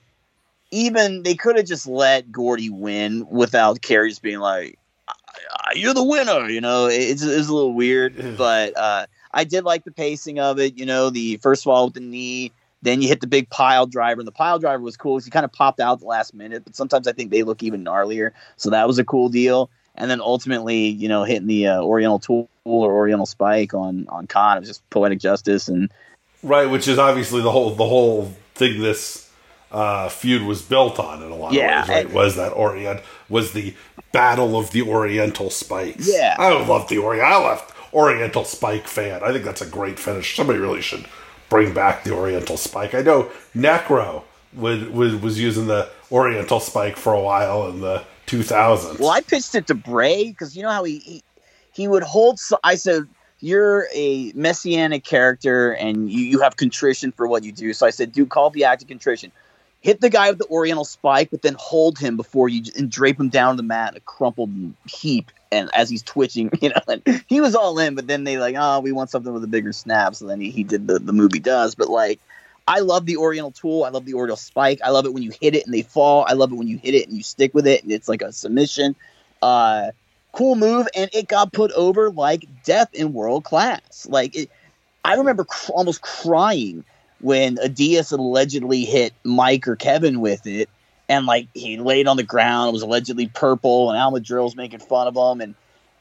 [0.72, 5.94] even they could have just let Gordy win without Kerry just being like, "Ah, "You're
[5.94, 6.88] the winner," you know.
[6.88, 10.80] It's it's a little weird, but uh I did like the pacing of it.
[10.80, 12.52] You know, the first of all with the knee.
[12.86, 15.32] Then you hit the big pile driver, and the pile driver was cool because he
[15.32, 16.64] kind of popped out at the last minute.
[16.64, 19.72] But sometimes I think they look even gnarlier, so that was a cool deal.
[19.96, 24.28] And then ultimately, you know, hitting the uh, Oriental Tool or Oriental Spike on on
[24.28, 25.68] Khan it was just poetic justice.
[25.68, 25.92] And
[26.44, 28.80] right, which is obviously the whole the whole thing.
[28.80, 29.32] This
[29.72, 32.06] uh, feud was built on in a lot Yeah, of ways.
[32.06, 33.74] Right, was that Orient was the
[34.12, 36.08] battle of the Oriental spikes.
[36.08, 36.36] Yeah.
[36.38, 37.26] I love the Orient.
[37.26, 39.24] I left Oriental Spike fan.
[39.24, 40.36] I think that's a great finish.
[40.36, 41.08] Somebody really should
[41.50, 42.94] bring back the Oriental Spike.
[42.94, 48.04] I know Necro would, was was using the Oriental Spike for a while in the
[48.28, 49.00] 2000s.
[49.00, 51.24] well, I pitched it to Bray because you know how he, he
[51.72, 52.40] he would hold.
[52.64, 53.08] I said.
[53.42, 57.74] You're a messianic character, and you, you have contrition for what you do.
[57.74, 59.32] So I said, "Dude, call the act of contrition.
[59.86, 63.20] Hit the guy with the Oriental spike, but then hold him before you and drape
[63.20, 64.50] him down the mat a crumpled
[64.88, 65.30] heap.
[65.52, 68.80] And as he's twitching, you know, he was all in, but then they like, oh,
[68.80, 70.16] we want something with a bigger snap.
[70.16, 71.76] So then he, he did the, the movie does.
[71.76, 72.20] But like,
[72.68, 73.84] I love the Oriental tool.
[73.84, 74.80] I love the Oriental spike.
[74.84, 76.26] I love it when you hit it and they fall.
[76.28, 78.24] I love it when you hit it and you stick with it and it's like
[78.24, 78.96] a submission.
[79.44, 79.92] Uh,
[80.32, 84.08] cool move, and it got put over like death in world class.
[84.10, 84.50] Like, it,
[85.04, 86.84] I remember cr- almost crying
[87.22, 90.70] when Adias allegedly hit Mike or Kevin with it,
[91.08, 94.80] and like he laid on the ground, it was allegedly purple, and Alma Drill's making
[94.80, 95.56] fun of him, and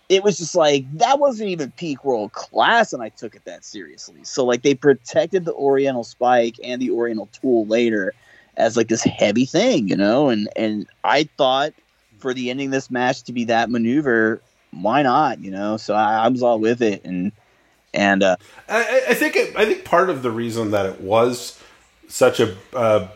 [0.09, 3.64] it was just like that wasn't even peak world class, and I took it that
[3.64, 4.20] seriously.
[4.24, 8.12] So like they protected the Oriental Spike and the Oriental Tool later
[8.57, 11.72] as like this heavy thing, you know, and and I thought
[12.18, 15.77] for the ending of this match to be that maneuver, why not, you know?
[15.77, 17.33] So I, I was all with it, and
[17.95, 18.37] and uh,
[18.69, 21.61] I, I think it, I think part of the reason that it was
[22.09, 23.09] such a uh,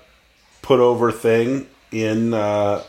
[0.62, 2.82] put over thing in uh,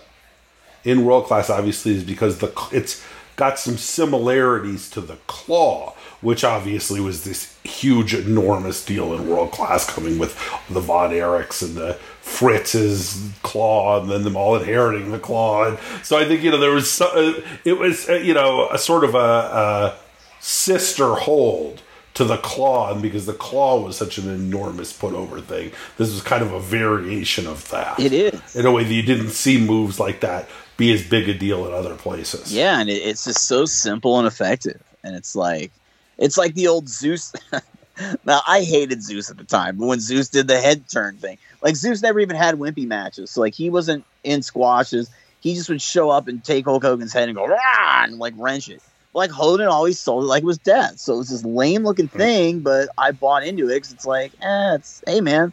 [0.83, 3.03] in world class obviously is because the it's
[3.35, 9.49] got some similarities to the claw, which obviously was this huge, enormous deal in world
[9.51, 10.35] class, coming with
[10.69, 15.65] the Von Erichs and the Fritz's claw, and then them all inheriting the claw.
[15.65, 18.77] And so I think you know there was uh, it was uh, you know a
[18.77, 19.97] sort of a
[20.39, 21.81] sister hold
[22.15, 26.11] to the claw, and because the claw was such an enormous put over thing, this
[26.11, 27.99] was kind of a variation of that.
[27.99, 28.55] it is.
[28.55, 31.67] in a way that you didn't see moves like that be as big a deal
[31.67, 32.53] in other places.
[32.53, 34.81] Yeah, and it, it's just so simple and effective.
[35.03, 35.71] And it's like,
[36.17, 37.33] it's like the old Zeus.
[38.25, 41.37] now, I hated Zeus at the time, but when Zeus did the head turn thing,
[41.61, 43.31] like Zeus never even had wimpy matches.
[43.31, 45.09] So, like, he wasn't in squashes.
[45.41, 48.03] He just would show up and take Hulk Hogan's head and go, Rah!
[48.03, 48.81] and like wrench it.
[49.13, 50.99] Like, Hogan always sold it like it was death.
[50.99, 54.31] So, it was this lame looking thing, but I bought into it because it's like,
[54.41, 55.51] eh, it's, hey, man,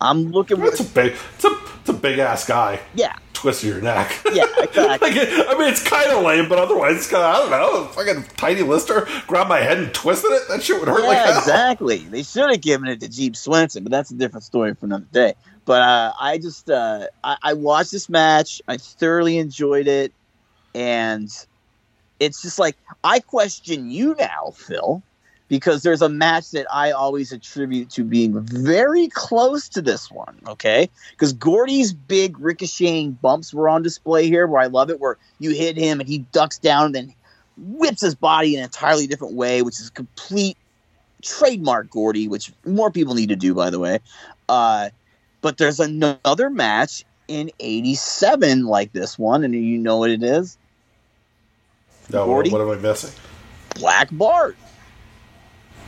[0.00, 2.80] I'm looking It's a big, it's a, it's a big ass guy.
[2.94, 4.20] yeah, twist your neck.
[4.32, 5.10] Yeah, exactly.
[5.10, 7.84] like, I mean, it's kind of lame, but otherwise, it's kind of, I don't know,
[7.88, 10.48] fucking tiny lister, grab my head and twisted it.
[10.48, 11.38] That shit would hurt yeah, like hell.
[11.38, 11.98] exactly.
[11.98, 15.06] They should have given it to Jeep Swenson, but that's a different story for another
[15.12, 15.34] day.
[15.66, 18.60] But uh, I just uh, I, I watched this match.
[18.68, 20.12] I thoroughly enjoyed it,
[20.74, 21.30] and
[22.24, 25.02] it's just like I question you now, Phil,
[25.48, 30.38] because there's a match that I always attribute to being very close to this one.
[30.48, 35.18] Okay, because Gordy's big ricocheting bumps were on display here, where I love it, where
[35.38, 37.14] you hit him and he ducks down and then
[37.56, 40.56] whips his body in an entirely different way, which is a complete
[41.22, 44.00] trademark Gordy, which more people need to do, by the way.
[44.48, 44.90] Uh,
[45.40, 50.58] but there's another match in '87 like this one, and you know what it is?
[52.10, 52.50] No, Gordy?
[52.50, 53.10] what am I missing?
[53.74, 54.56] Black Bart.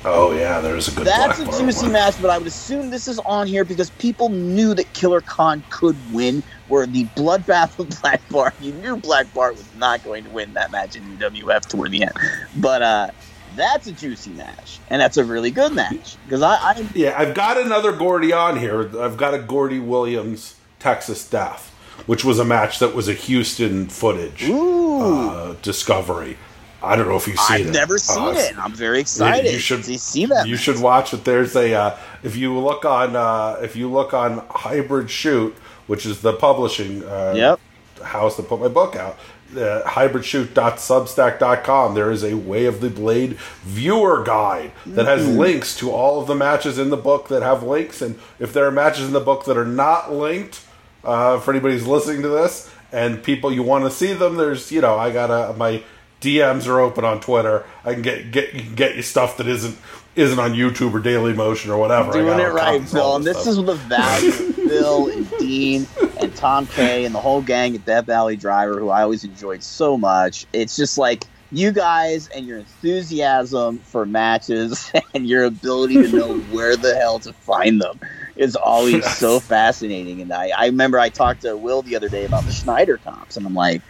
[0.04, 1.92] Oh, yeah, there's a good That's Black a juicy one.
[1.92, 5.64] match, but I would assume this is on here because people knew that Killer Khan
[5.70, 6.42] could win.
[6.68, 10.52] Where the bloodbath of Black Bart, you knew Black Bart was not going to win
[10.54, 12.12] that match in UWF toward the end.
[12.56, 13.10] But uh,
[13.54, 17.34] that's a juicy match, and that's a really good match because I, I Yeah, I've
[17.34, 18.82] got another Gordy on here.
[19.00, 21.72] I've got a Gordy Williams Texas Death,
[22.04, 26.36] which was a match that was a Houston footage uh, discovery.
[26.82, 27.66] I don't know if you've seen it.
[27.68, 28.56] I've never seen Uh, it.
[28.58, 30.46] I'm very excited you should- to see that.
[30.46, 31.24] You should watch it.
[31.24, 35.54] There's a uh, if you look on uh, if you look on Hybrid Shoot,
[35.86, 37.58] which is the publishing uh, Yep.
[38.04, 39.18] house that put my book out.
[39.56, 45.38] Uh, hybridshoot.substack.com there is a way of the blade viewer guide that has Mm-hmm.
[45.38, 48.66] links to all of the matches in the book that have links and if there
[48.66, 50.60] are matches in the book that are not linked
[51.06, 54.70] uh, for anybody who's listening to this and people you want to see them there's
[54.70, 55.82] you know i got a my
[56.20, 59.76] dms are open on twitter i can get get get you stuff that isn't
[60.14, 63.48] isn't on youtube or daily motion or whatever doing it right, all And this stuff.
[63.48, 65.86] is the value of Phil and Dean
[66.20, 69.62] and Tom K and the whole gang at Death Valley Driver, who I always enjoyed
[69.62, 70.46] so much.
[70.52, 76.38] It's just like you guys and your enthusiasm for matches and your ability to know
[76.50, 78.00] where the hell to find them
[78.36, 80.20] is always so fascinating.
[80.22, 83.36] And I, I remember I talked to Will the other day about the Schneider comps,
[83.36, 83.82] and I'm like,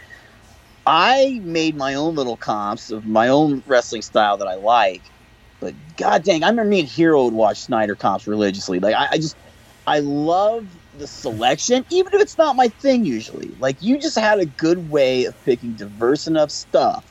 [0.85, 5.11] I made my own little comps of my own wrestling style that I like.
[5.59, 8.79] But god dang, I remember me and Hero would watch Schneider comps religiously.
[8.79, 9.37] Like I, I just
[9.85, 13.55] I love the selection, even if it's not my thing usually.
[13.57, 17.05] Like you just had a good way of picking diverse enough stuff.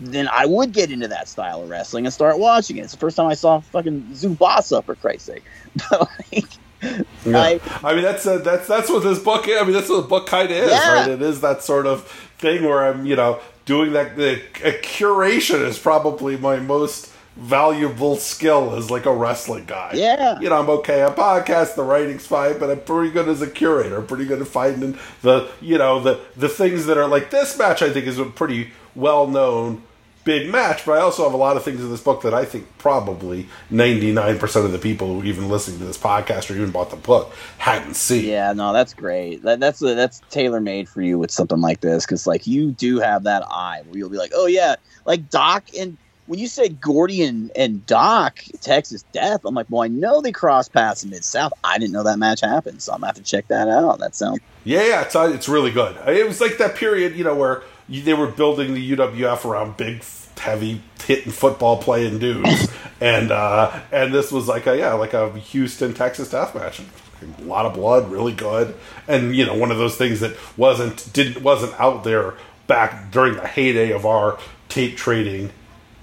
[0.00, 2.82] Then I would get into that style of wrestling and start watching it.
[2.82, 5.46] It's the first time I saw fucking Zubasa for Christ's sake.
[5.90, 6.50] But like,
[7.26, 7.38] Yeah.
[7.40, 9.48] I, I mean, that's uh that's that's what this book.
[9.48, 9.58] Is.
[9.58, 10.92] I mean, that's what the book kind of is, Yeah.
[11.00, 11.10] right?
[11.10, 12.06] It is that sort of
[12.38, 14.16] thing where I'm, you know, doing that.
[14.16, 19.92] The a curation is probably my most valuable skill as like a wrestling guy.
[19.94, 20.38] Yeah.
[20.38, 23.50] you know, I'm okay on podcast, The writing's fine, but I'm pretty good as a
[23.50, 23.96] curator.
[23.96, 27.56] I'm pretty good at finding the, you know, the the things that are like this
[27.58, 27.80] match.
[27.82, 29.82] I think is a pretty well known.
[30.24, 32.46] Big match, but I also have a lot of things in this book that I
[32.46, 36.90] think probably 99% of the people who even listening to this podcast or even bought
[36.90, 38.24] the book hadn't seen.
[38.24, 39.42] Yeah, no, that's great.
[39.42, 43.00] That, that's that's tailor made for you with something like this because like you do
[43.00, 46.80] have that eye where you'll be like, oh yeah, like Doc and when you said
[46.80, 51.10] Gordy and, and Doc Texas Death, I'm like, well, I know they cross paths in
[51.10, 51.52] Mid South.
[51.62, 53.98] I didn't know that match happened, so I'm gonna have to check that out.
[53.98, 55.96] That sounds Yeah, yeah, it's, uh, it's really good.
[56.08, 60.02] It was like that period, you know, where they were building the UWF around big,
[60.38, 62.68] heavy, hitting football playing dudes,
[63.00, 66.80] and uh, and this was like a yeah, like a Houston Texas death match.
[67.40, 68.74] A lot of blood, really good,
[69.08, 72.34] and you know, one of those things that wasn't didn't wasn't out there
[72.66, 75.50] back during the heyday of our tape trading,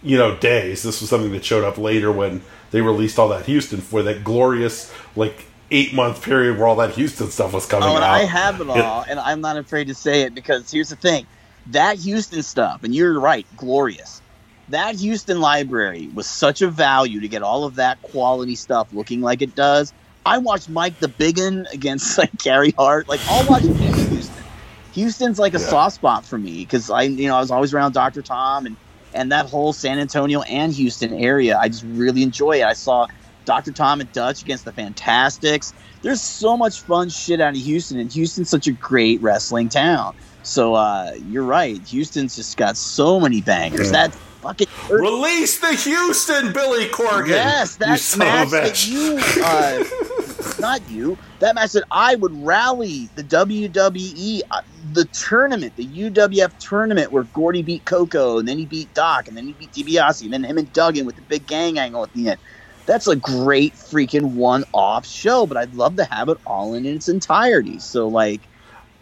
[0.02, 0.82] you know, days.
[0.84, 4.24] This was something that showed up later when they released all that Houston for that
[4.24, 8.12] glorious like eight month period where all that Houston stuff was coming Oh, and out.
[8.12, 11.28] I have it all, and I'm not afraid to say it because here's the thing:
[11.68, 14.22] that Houston stuff, and you're right, glorious.
[14.70, 19.22] That Houston library was such a value to get all of that quality stuff looking
[19.22, 19.94] like it does.
[20.26, 23.08] I watched Mike the Biggin against like Gary Hart.
[23.10, 23.66] Like I'll watch
[24.10, 24.46] Houston.
[24.94, 25.68] Houston's like a Yeah.
[25.70, 28.24] soft spot for me because I, you know, I was always around Dr.
[28.24, 28.78] Tom and
[29.14, 31.58] and that whole San Antonio and Houston area.
[31.60, 32.64] I just really enjoy it.
[32.66, 33.08] I saw
[33.46, 33.74] Dr.
[33.74, 35.74] Tom and Dutch against the Fantastics.
[36.04, 40.14] There's so much fun shit out of Houston, and Houston's such a great wrestling town.
[40.44, 41.82] So uh, you're right.
[41.88, 43.92] Houston's just got so many bangers.
[43.92, 44.08] Yeah.
[44.08, 47.30] That fucking Release the Houston, Billy Corgan.
[47.30, 53.10] yes, that son match that you, uh, not you, that match that I would rally
[53.16, 54.62] the WWE, uh,
[54.94, 59.38] the tournament, the UWF tournament where Gordy beat Koko, and then he beat Doc, and
[59.38, 62.12] then he beat DiBiase, and then him and Duggan with the big gang angle at
[62.14, 62.40] the end.
[62.88, 67.08] That's a great freaking one-off show, but I'd love to have it all in its
[67.08, 67.78] entirety.
[67.78, 68.42] So, like,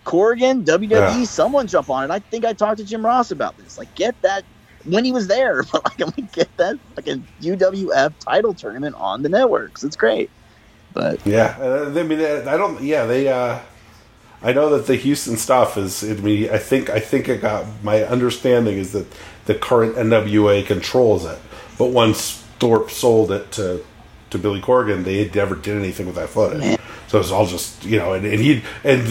[0.09, 1.23] Corgan, WWE, Yeah.
[1.25, 2.11] someone jump on it.
[2.11, 3.77] I think I talked to Jim Ross about this.
[3.77, 4.43] Like, get that
[4.85, 9.21] when he was there, but like, I'm like, get that fucking UWF title tournament on
[9.21, 9.83] the networks.
[9.83, 10.31] It's great.
[10.93, 12.81] But Yeah, uh, I mean, I don't.
[12.81, 13.27] Yeah, they.
[13.27, 13.59] Uh,
[14.41, 16.03] I know that the Houston stuff is.
[16.03, 16.89] I mean, I think.
[16.89, 17.65] I think it got.
[17.83, 19.05] My understanding is that
[19.45, 21.37] the current NWA controls it,
[21.77, 23.85] but once Thorpe sold it to
[24.31, 26.59] to Billy Corgan, they never did anything with that footage.
[26.61, 26.79] Man.
[27.09, 29.01] So it's all just you know, and, and he and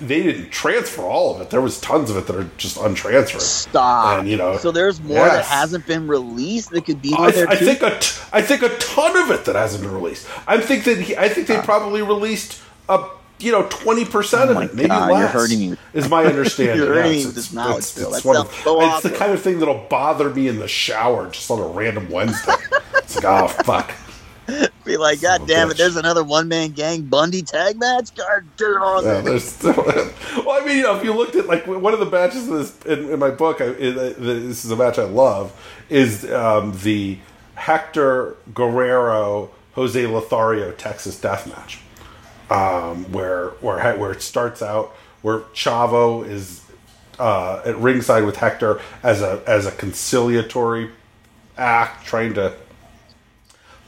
[0.00, 1.50] they didn't transfer all of it.
[1.50, 3.40] There was tons of it that are just untransferred.
[3.40, 4.20] stop.
[4.20, 7.48] And, you know, so there's more that hasn't been released that could be I, there
[7.48, 7.64] I too?
[7.64, 10.28] think a t- I think a ton of it that hasn't been released.
[10.46, 13.08] I think that he, I think they probably released a
[13.40, 15.18] you know twenty percent Oh of it, maybe God, less.
[15.18, 15.76] you're hurting me.
[15.94, 16.76] Is my understanding?
[16.76, 19.32] You're hurting Yes, me with this knowledge, it's- it's one of- so It's the kind
[19.32, 22.54] of thing that'll bother me in the shower just on a random Wednesday.
[22.94, 23.90] it's like, oh fuck.
[24.84, 28.14] be like, God damn it, there's another one man gang Bundy tag match.
[28.16, 29.22] God, get it on Yeah, there.
[29.22, 32.48] there's well, I mean, you know, if you looked at like one of the matches
[32.48, 35.52] in, this, in, in my book, I, in, uh, this is a match I love,
[35.90, 37.18] is um, the
[37.56, 41.80] Hector Guerrero Jose Lothario Texas Death Match,
[42.50, 46.64] um, where where where it starts out where Chavo is
[47.18, 50.90] uh, at ringside with Hector as a as a conciliatory
[51.58, 52.54] act, trying to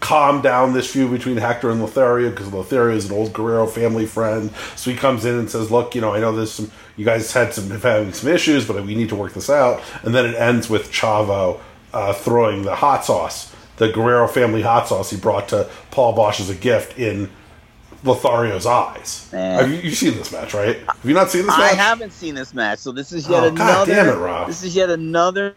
[0.00, 4.06] calm down this feud between Hector and Lothario because Lothario is an old Guerrero family
[4.06, 4.50] friend.
[4.76, 6.70] So he comes in and says, "Look, you know, I know there's some.
[6.96, 10.14] You guys had some having some issues, but we need to work this out." And
[10.14, 11.60] then it ends with Chavo
[11.92, 16.40] uh, throwing the hot sauce, the Guerrero family hot sauce he brought to Paul Boesch
[16.40, 17.30] as a gift in
[18.04, 19.28] Lothario's eyes.
[19.32, 19.60] Man.
[19.60, 20.78] Have you you've seen this match, right?
[20.78, 21.76] Have you not seen this I match?
[21.76, 23.58] haven't seen this match, so this is yet Oh, another.
[23.58, 24.48] God damn it, Rob.
[24.48, 25.54] This is yet another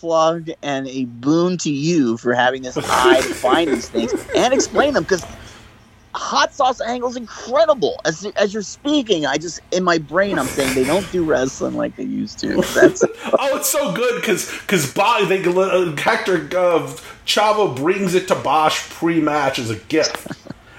[0.00, 4.54] plug and a boon to you for having this eye to find these things and
[4.54, 5.24] explain them because
[6.14, 8.00] hot sauce angle is incredible.
[8.06, 11.76] As as you're speaking, I just in my brain I'm saying they don't do wrestling
[11.76, 12.48] like they used to.
[13.42, 16.86] Oh, it's so good because because they uh, Hector uh,
[17.26, 20.26] Chavo brings it to Boesch pre-match as a gift,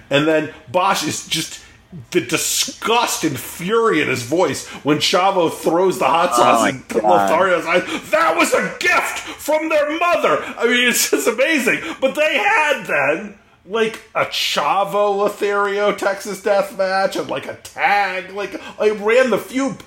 [0.10, 1.64] and then Boesch is just
[2.12, 6.70] the disgust and fury in his voice when Chavo throws the hot oh sauce my
[6.70, 7.30] into God.
[7.30, 8.12] Lothario's eyes.
[8.12, 10.42] That was a gift from their mother.
[10.58, 11.82] I mean, it's just amazing.
[12.00, 13.38] But they had then.
[13.64, 19.38] Like a Chavo Lothario Texas Death Match and like a tag, like I ran the
[19.38, 19.78] feud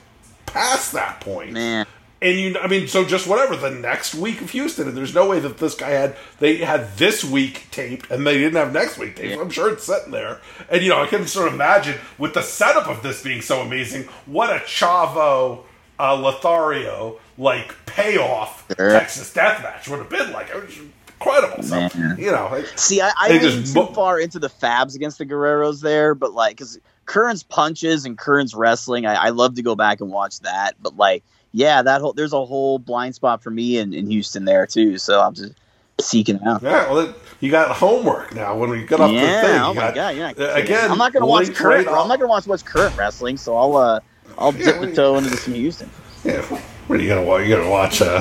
[0.46, 1.52] past that point.
[1.52, 1.84] man.
[2.24, 3.54] And you, I mean, so just whatever.
[3.54, 6.96] The next week of Houston, and there's no way that this guy had they had
[6.96, 9.34] this week taped, and they didn't have next week taped.
[9.34, 9.40] Yeah.
[9.42, 12.40] I'm sure it's sitting there, and you know, I can sort of imagine with the
[12.42, 15.64] setup of this being so amazing, what a Chavo
[16.00, 18.90] uh, Lothario like payoff Sure.
[18.90, 20.48] Texas Death Match would have been like.
[20.48, 20.78] It was
[21.20, 21.62] incredible.
[21.62, 22.16] So, Man.
[22.18, 25.82] you know, See, I, I just too mo- far into the Fabs against the Guerreros
[25.82, 30.00] there, but like, because Keirn's punches and Keirn's wrestling, I, I love to go back
[30.00, 30.74] and watch that.
[30.82, 31.22] But like,
[31.56, 34.98] yeah, that whole there's a whole blind spot for me in, in Houston there too.
[34.98, 35.52] So I'm just
[36.00, 36.60] seeking out.
[36.62, 36.90] yeah.
[36.90, 39.24] Well, it, you got homework now when we get off the thing.
[39.26, 40.32] Yeah, oh my got- god, yeah.
[40.36, 41.86] uh, again, I'm not gonna watch current.
[41.86, 43.36] right I'm not gonna watch what's current wrestling.
[43.36, 44.00] So I'll uh,
[44.36, 45.88] I'll Yeah, dip the toe into some Houston.
[46.24, 47.46] Yeah, what are you gonna watch?
[47.46, 48.02] You gonna watch?
[48.02, 48.20] Uh,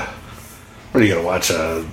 [0.92, 1.50] what are you gonna watch?
[1.52, 1.84] Uh,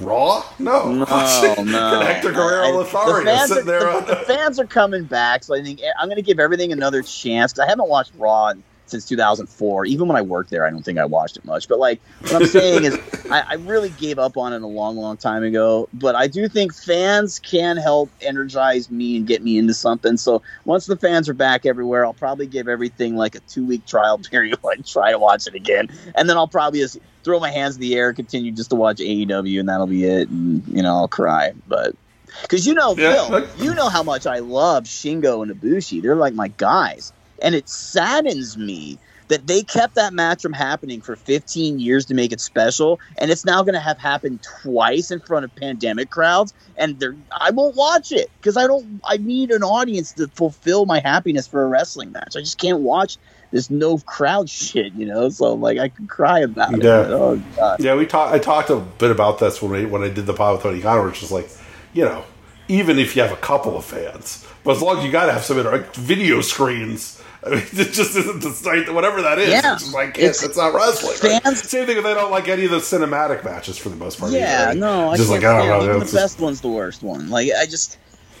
[0.00, 0.42] Raw?
[0.58, 1.04] No, No,
[1.62, 2.00] no.
[2.00, 3.80] Hector Guerrero I- Lothario the fans, sitting are, there.
[3.80, 6.72] the, on the fans are coming back, so I think I'm going to give everything
[6.72, 7.58] another chance.
[7.58, 8.54] I haven't watched Raw
[8.90, 9.86] since 2004.
[9.86, 11.68] Even when I worked there, I don't think I watched it much.
[11.68, 12.98] But like what I'm saying is,
[13.30, 15.88] I, I really gave up on it a long, long time ago.
[15.92, 20.16] But I do think fans can help energize me and get me into something.
[20.16, 23.86] So once the fans are back everywhere, I'll probably give everything like a two week
[23.86, 27.50] trial period, like try to watch it again, and then I'll probably just throw my
[27.50, 30.28] hands in the air, continue just to watch AEW, and that'll be it.
[30.28, 31.94] And you know, I'll cry, but.
[32.42, 36.00] Because you know, Yeah, Phil, you know how much I love Shingo and Ibushi.
[36.00, 37.12] They're like my guys,
[37.42, 38.98] and it saddens me
[39.30, 43.30] that they kept that match from happening for 15 years to make it special, and
[43.30, 46.52] it's now going to have happened twice in front of pandemic crowds.
[46.76, 49.00] And they're, I won't watch it because I don't.
[49.04, 52.34] I need an audience to fulfill my happiness for a wrestling match.
[52.36, 53.18] I just can't watch
[53.52, 55.28] this no crowd shit, you know.
[55.28, 56.82] So I'm like, I could cry about it.
[56.82, 57.02] Yeah.
[57.02, 57.80] but, oh god.
[57.80, 58.34] Yeah, we talked.
[58.34, 60.80] I talked a bit about this when we when I did the pod with Tony
[60.80, 61.48] Khan, which is like,
[61.92, 62.24] you know,
[62.66, 65.32] even if you have a couple of fans, but as long as you got to
[65.32, 67.22] have some inter- like, video screens.
[67.46, 69.48] I mean, it just isn't the site, whatever that is.
[69.50, 69.74] Yeah.
[69.74, 71.16] It's like It's- it's, not wrestling.
[71.32, 71.42] right?
[71.42, 74.18] fans- Same thing if they don't like any of the cinematic matches for the most
[74.20, 74.32] part.
[74.32, 74.78] Yeah, either.
[74.80, 75.96] no, I just like I don't know.
[75.96, 77.30] Even the best one's the worst one.
[77.30, 77.96] Like I just,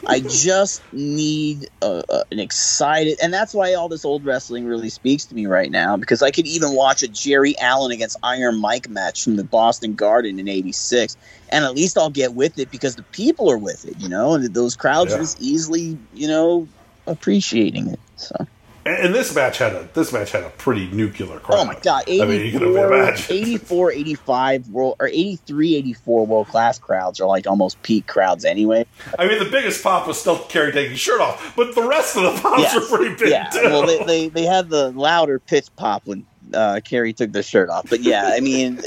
[0.06, 4.88] I just need a, a, an excited, and that's why all this old wrestling really
[4.90, 5.96] speaks to me right now.
[5.96, 9.94] Because I could even watch a Jerry Allen against Iron Mike match from the Boston
[9.94, 11.16] Garden in '86,
[11.50, 14.34] and at least I'll get with it because the people are with it, you know,
[14.34, 15.16] and those crowds Yeah.
[15.16, 16.68] are just easily, you know,
[17.06, 18.00] appreciating it.
[18.16, 18.46] So
[18.86, 21.58] And this match had a this match had a pretty nuclear crowd.
[21.60, 23.26] Oh my god, 84, I mean, you can imagine.
[23.36, 28.86] 84 85 world or 83 84 world class crowds are like almost peak crowds anyway.
[29.18, 32.16] I mean, the biggest pop was still Kerry taking his shirt off, but the rest
[32.16, 32.74] of the pops Yes.
[32.90, 33.64] were pretty big yeah, too.
[33.64, 36.24] well they, they they had the louder pitch pop when
[36.54, 37.88] uh Kerry took the shirt off.
[37.90, 38.80] But yeah, I mean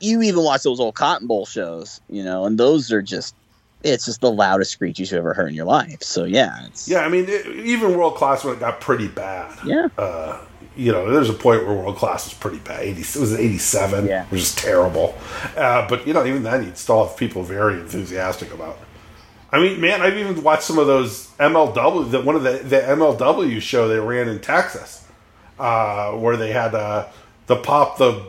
[0.00, 3.34] you even watch those old Cotton Bowl shows, you know, and those are just
[3.84, 6.02] it's just the loudest screech you've ever heard in your life.
[6.02, 9.56] So yeah, it's yeah, I mean, it, even world class when it got pretty bad.
[9.64, 9.88] yeah.
[9.98, 10.40] Uh,
[10.76, 12.80] you know, there's a point where world class was pretty bad.
[12.80, 14.24] 80, it was 87, Yeah.
[14.26, 15.14] which is terrible.
[15.56, 18.82] Uh, but, you know, even then, you'd still have people very enthusiastic about it.
[19.52, 22.80] I mean, man, I've even watched some of those MLW, the, one of the, the
[22.80, 25.06] MLW show they ran in Texas,
[25.60, 27.06] uh, where they had uh,
[27.46, 28.26] the pop the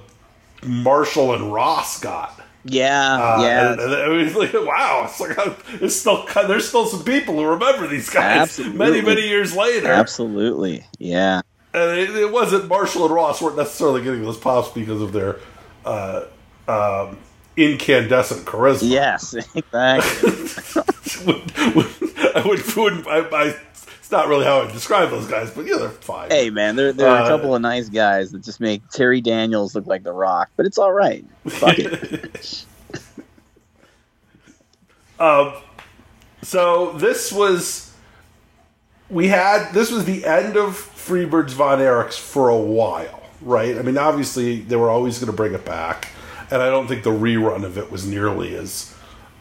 [0.63, 2.39] Marshall and Ross got.
[2.67, 3.71] Yeah, Uh, yeah.
[3.73, 7.35] and, and I mean, like, wow, it's like uh, it's still there's still some people
[7.35, 8.77] who remember these guys Absolutely.
[8.77, 9.87] many many years later.
[9.91, 10.83] Absolutely.
[10.97, 11.41] Yeah.
[11.73, 15.37] And it, it wasn't Marshall and Ross weren't necessarily getting those pops because of their
[15.85, 16.23] uh,
[16.67, 17.17] um,
[17.57, 18.89] incandescent charisma.
[18.89, 20.31] Yes, exactly.
[21.25, 21.91] Would- would-
[22.35, 23.07] I would, wouldn't.
[23.07, 23.55] I, I,
[24.05, 26.29] it's not really how I describe those guys, but yeah, they're fine.
[26.29, 29.19] hey man, there there are Uh, a couple of nice guys that just make Terry
[29.19, 31.25] Daniels look like the rock, but it's all right.
[31.47, 32.65] Fuck it.
[35.19, 35.53] Um,
[36.41, 37.93] so this was
[39.09, 43.77] we had this was the end of Freebirds Von Erichs for a while, right?
[43.77, 46.09] I mean, obviously they were always going to bring it back,
[46.51, 48.93] and I don't think the rerun of it was nearly as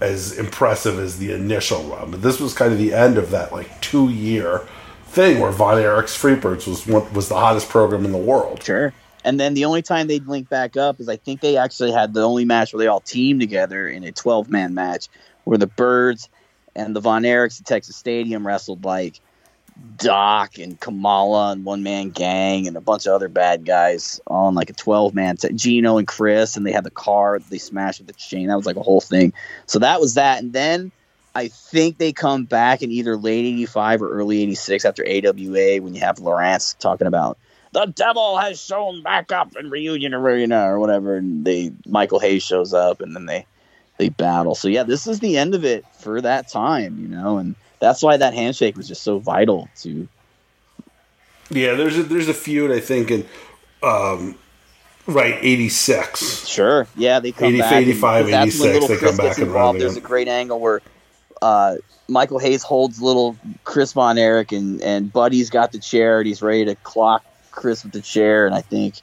[0.05, 2.11] as impressive as the initial run.
[2.11, 4.67] But this was kind of the end of that like two year
[5.07, 8.63] thing where Von Erichs Freebirds was one, was the hottest program in the world.
[8.63, 8.93] Sure.
[9.25, 12.13] And then the only time they'd link back up is I think they actually had
[12.13, 15.09] the only match where they all teamed together in a 12 man match
[15.45, 16.29] where the Birds
[16.77, 19.21] and the Von Erichs at Texas Stadium wrestled like
[19.97, 24.55] Doc and Kamala and One Man Gang and a bunch of other bad guys on
[24.55, 25.37] like a 12 man.
[25.37, 25.55] set.
[25.55, 28.49] Gino and Chris, and they had the car they smashed with the chain.
[28.49, 29.33] That was like a whole thing.
[29.67, 30.43] So that was that.
[30.43, 30.93] And then
[31.35, 35.95] I think they come back in either late 85 or early 86 after AWA when
[35.95, 37.39] you have Lawrence talking about
[37.75, 42.45] the devil has shown back up in Reunion Arena or whatever, and they Michael Hayes
[42.45, 43.47] shows up, and then they
[43.99, 44.55] they battle.
[44.55, 48.03] So yeah, this is the end of it for that time, you know, and that's
[48.03, 50.09] why that handshake was just so vital to.
[51.51, 53.27] Yeah, there's a, there's a feud I think in
[53.83, 54.35] um,
[55.07, 56.47] right eighty six.
[56.47, 57.73] Sure, yeah, they come 80, back.
[57.73, 59.81] and- 85, 'cause that's when little they Chris come back gets and involved.
[59.81, 60.81] There's a great angle where
[61.43, 61.77] uh,
[62.09, 66.41] Michael Hayes holds little Chris Von Erich, and and Buddy's got the chair, and he's
[66.43, 69.01] ready to clock Chris with the chair, and I think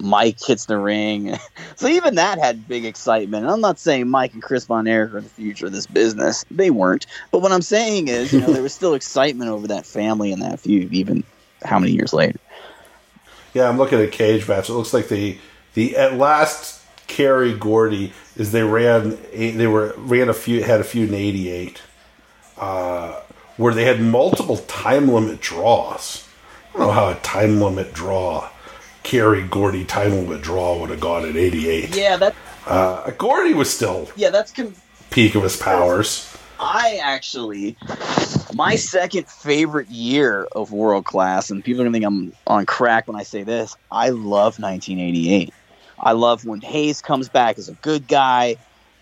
[0.00, 1.38] Mike hits the ring.
[1.76, 3.44] so even that had big excitement.
[3.44, 6.44] And I'm not saying Mike and Chris Von Erich are the future of this business.
[6.50, 7.06] They weren't.
[7.30, 10.42] But what I'm saying is, you know, there was still excitement over that family and
[10.42, 11.24] that feud, even
[11.64, 12.38] how many years later.
[13.54, 14.68] Yeah, I'm looking at cage match.
[14.68, 15.38] It looks like the
[15.74, 20.84] the at last Kerry Gordy is they ran they were ran a few had a
[20.84, 21.82] feud in '88
[22.58, 23.20] uh,
[23.56, 26.28] where they had multiple time limit draws.
[26.74, 28.50] I don't know how a time limit draw
[29.08, 31.96] Kerry Gordy time limit draw would have gone at '88.
[31.96, 32.34] Yeah, that
[32.66, 34.74] Uh, Gordy was still yeah, that's com-
[35.08, 36.30] peak of his powers.
[36.60, 37.74] I actually,
[38.52, 43.08] my second favorite year of world class, and people are gonna think I'm on crack
[43.08, 43.76] when I say this.
[43.90, 45.54] I love 1988.
[46.00, 48.56] I love when Hayes comes back as a good guy.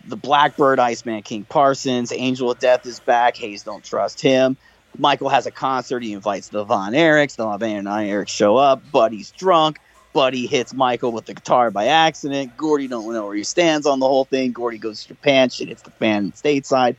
[0.05, 3.37] The Blackbird, Iceman King Parsons, Angel of Death is back.
[3.39, 4.57] Hayes don't trust him.
[4.99, 6.05] Michael has a concert.
[6.05, 7.35] He invites the Von Erichs.
[7.35, 8.81] The Von Erichs show up.
[8.93, 9.81] Buddy's drunk.
[10.17, 12.57] Buddy hits Michael with the guitar by accident.
[12.57, 14.51] Gordy don't know where he stands on the whole thing.
[14.53, 15.51] Gordy goes to Japan.
[15.51, 16.97] Shit hits the fan stateside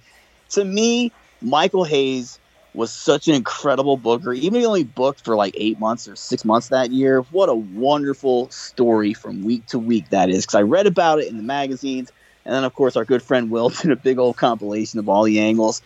[0.50, 1.12] to me,
[1.42, 2.40] Michael Hayes
[2.74, 4.34] was such an incredible booker.
[4.34, 7.56] Even he only booked for like eight months or six months that year, what a
[7.56, 10.46] wonderful story from week to week that is.
[10.46, 12.12] Because I read about it in the magazines,
[12.46, 15.24] and then of course our good friend Will did a big old compilation of all
[15.24, 15.82] the angles,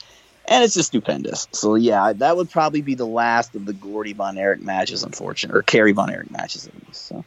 [0.47, 1.47] and it's just stupendous.
[1.51, 5.59] So yeah, that would probably be the last of the Gordy Von Erich matches, unfortunately,
[5.59, 7.05] or Kerry Von Erich matches at least.
[7.07, 7.23] So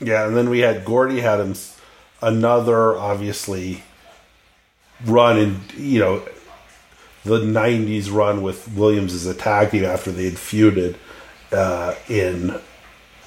[0.00, 1.54] Yeah, and then we had Gordy had him
[2.22, 3.82] another obviously
[5.04, 6.22] run in you know
[7.24, 10.96] the '90s run with Williams as a tag team after they had feuded
[11.52, 12.60] uh, in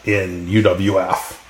[0.06, 1.44] in UWF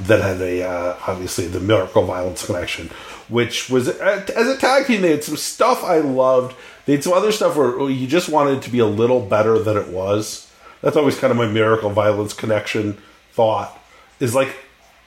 [0.00, 2.88] that had a uh, obviously the Miracle Violence connection,
[3.28, 6.56] which was uh, as a tag team they had some stuff I loved.
[6.86, 9.20] They had some other stuff where oh, you just wanted it to be a little
[9.20, 10.50] better than it was.
[10.80, 12.98] That's always kind of my Miracle Violence connection
[13.32, 13.78] thought
[14.20, 14.54] is like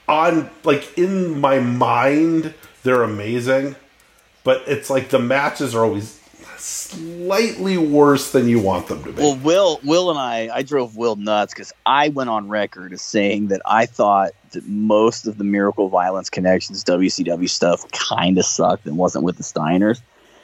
[0.08, 2.54] on like in my mind
[2.84, 3.76] they're amazing
[4.46, 6.22] but it's like the matches are always
[6.58, 9.22] slightly worse than you want them to be.
[9.22, 13.02] Well, Will, Will and I, I drove Will nuts because I went on record as
[13.02, 18.46] saying that I thought that most of the Miracle Violence Connections WCW stuff kind of
[18.46, 20.00] sucked and wasn't with the Steiners.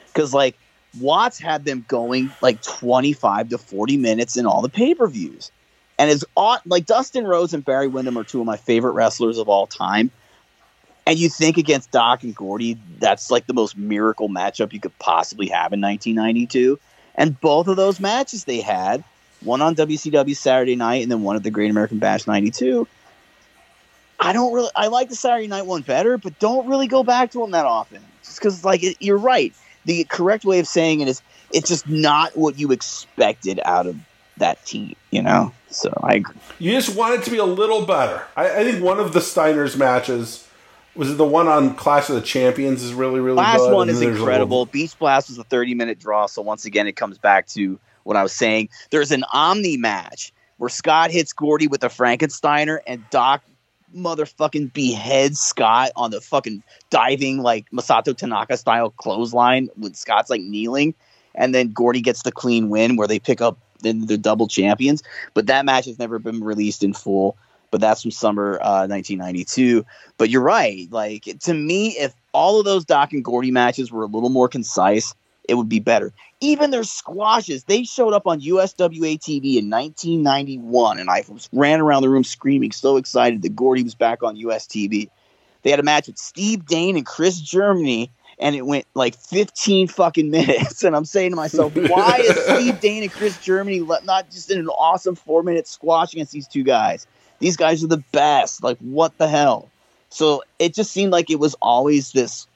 [0.08, 0.56] Because like
[1.00, 5.06] Watts had them going like twenty five to forty minutes in all the pay per
[5.06, 5.50] views,
[5.98, 6.24] and it's
[6.66, 10.10] like Dustin Rhodes and Barry Windham are two of my favorite wrestlers of all time.
[11.06, 14.96] And you think against Doc and Gordy, that's like the most miracle matchup you could
[15.00, 16.78] possibly have in 1992.
[17.16, 19.02] And both of those matches they had,
[19.40, 22.86] one on WCW Saturday night and then one at the Great American Bash 92.
[24.20, 27.32] I don't really, I like the Saturday night one better, but don't really go back
[27.32, 28.00] to them that often.
[28.22, 29.52] Just because, like, you're right.
[29.84, 31.22] The correct way of saying it is
[31.52, 33.96] it's just not what you expected out of
[34.38, 35.52] that team, you know?
[35.70, 36.36] So I agree.
[36.58, 38.22] You just want it to be a little better.
[38.36, 40.48] I, I think one of the Steiners matches
[40.94, 43.74] was it the one on Clash of the Champions is really really last good.
[43.74, 44.60] one is incredible.
[44.60, 44.72] Little...
[44.72, 48.16] Beach Blast was a 30 minute draw, so once again it comes back to what
[48.16, 48.68] I was saying.
[48.90, 53.42] There's an Omni match where Scott hits Gordy with a Frankensteiner and Doc
[53.94, 60.40] motherfucking beheads Scott on the fucking diving like Masato Tanaka style clothesline when Scott's like
[60.40, 60.94] kneeling,
[61.34, 65.02] and then Gordy gets the clean win where they pick up then the double champions.
[65.34, 67.36] But that match has never been released in full
[67.72, 69.84] but that's from summer uh, 1992.
[70.18, 70.86] But you're right.
[70.92, 74.46] Like to me, if all of those Doc and Gordy matches were a little more
[74.46, 75.14] concise,
[75.48, 76.12] it would be better.
[76.42, 81.80] Even their squashes, they showed up on USWA TV in 1991, and I was ran
[81.80, 85.08] around the room screaming, so excited that Gordy was back on US TV.
[85.62, 89.86] They had a match with Steve Dane and Chris Germany, and it went like 15
[89.86, 90.82] fucking minutes.
[90.82, 94.58] And I'm saying to myself, why is Steve Dane and Chris Germany not just in
[94.58, 97.06] an awesome four minute squash against these two guys?
[97.38, 98.64] These guys are the best.
[98.64, 99.70] Like, what the hell?
[100.10, 102.48] So it just seemed like it was always this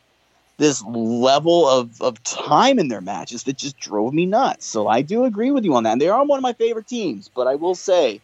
[0.59, 4.67] this level of, of time in their matches that just drove me nuts.
[4.67, 5.93] So I do agree with you on that.
[5.93, 8.21] And they are one of my favorite teams, but I will say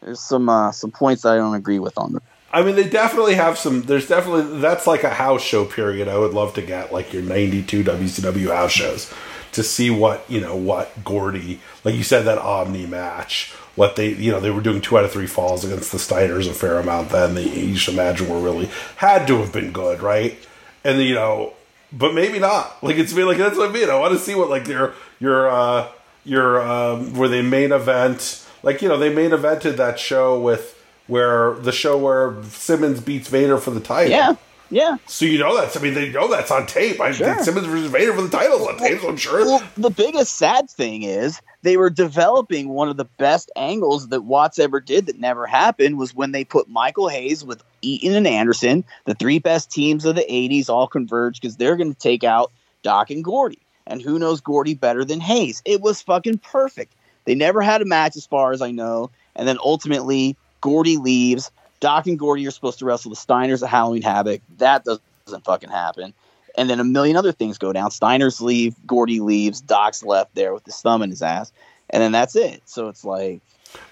[0.00, 2.22] there's some uh, some points I don't agree with on them.
[2.52, 3.82] I mean, they definitely have some.
[3.82, 6.08] There's definitely that's like a house show period.
[6.08, 9.12] I would love to get like your '92 WCW house shows
[9.52, 14.12] to see what you know what Gordy, like you said, that Omni match what they
[14.12, 16.78] you know they were doing two out of three falls against the Steiners a fair
[16.78, 20.38] amount then the you should imagine were really had to have been good right
[20.84, 21.52] and you know
[21.96, 22.82] but maybe not.
[22.82, 23.88] Like it's been like that's what I mean.
[23.88, 25.88] I want to see what like your your uh
[26.24, 28.44] your um where they main event?
[28.62, 33.28] Like you know they main evented that show with where the show where Simmons beats
[33.28, 34.10] Vader for the title.
[34.10, 34.34] Yeah
[34.70, 34.96] yeah.
[35.06, 37.00] So you know that's I mean they know that's on tape.
[37.00, 37.42] I sure.
[37.42, 39.44] Simmons versus Vader for the titles on tape, so I'm sure.
[39.44, 44.22] Well, the biggest sad thing is they were developing one of the best angles that
[44.22, 48.26] Watts ever did that never happened was when they put Michael Hayes with Eaton and
[48.26, 52.24] Anderson, the three best teams of the 80s, all converge because they're going to take
[52.24, 52.52] out
[52.82, 53.58] Doc and Gordy.
[53.86, 55.62] And who knows Gordy better than Hayes?
[55.64, 56.94] It was fucking perfect.
[57.24, 59.10] They never had a match as far as I know.
[59.36, 61.50] And then ultimately, Gordy leaves.
[61.80, 64.40] Doc and Gordy are supposed to wrestle the Steiners at Halloween Havoc.
[64.58, 66.14] That doesn't fucking happen.
[66.56, 67.90] And then a million other things go down.
[67.90, 71.52] Steiners leave, Gordy leaves, Doc's left there with his thumb in his ass,
[71.90, 72.62] and then that's it.
[72.64, 73.40] So it's like,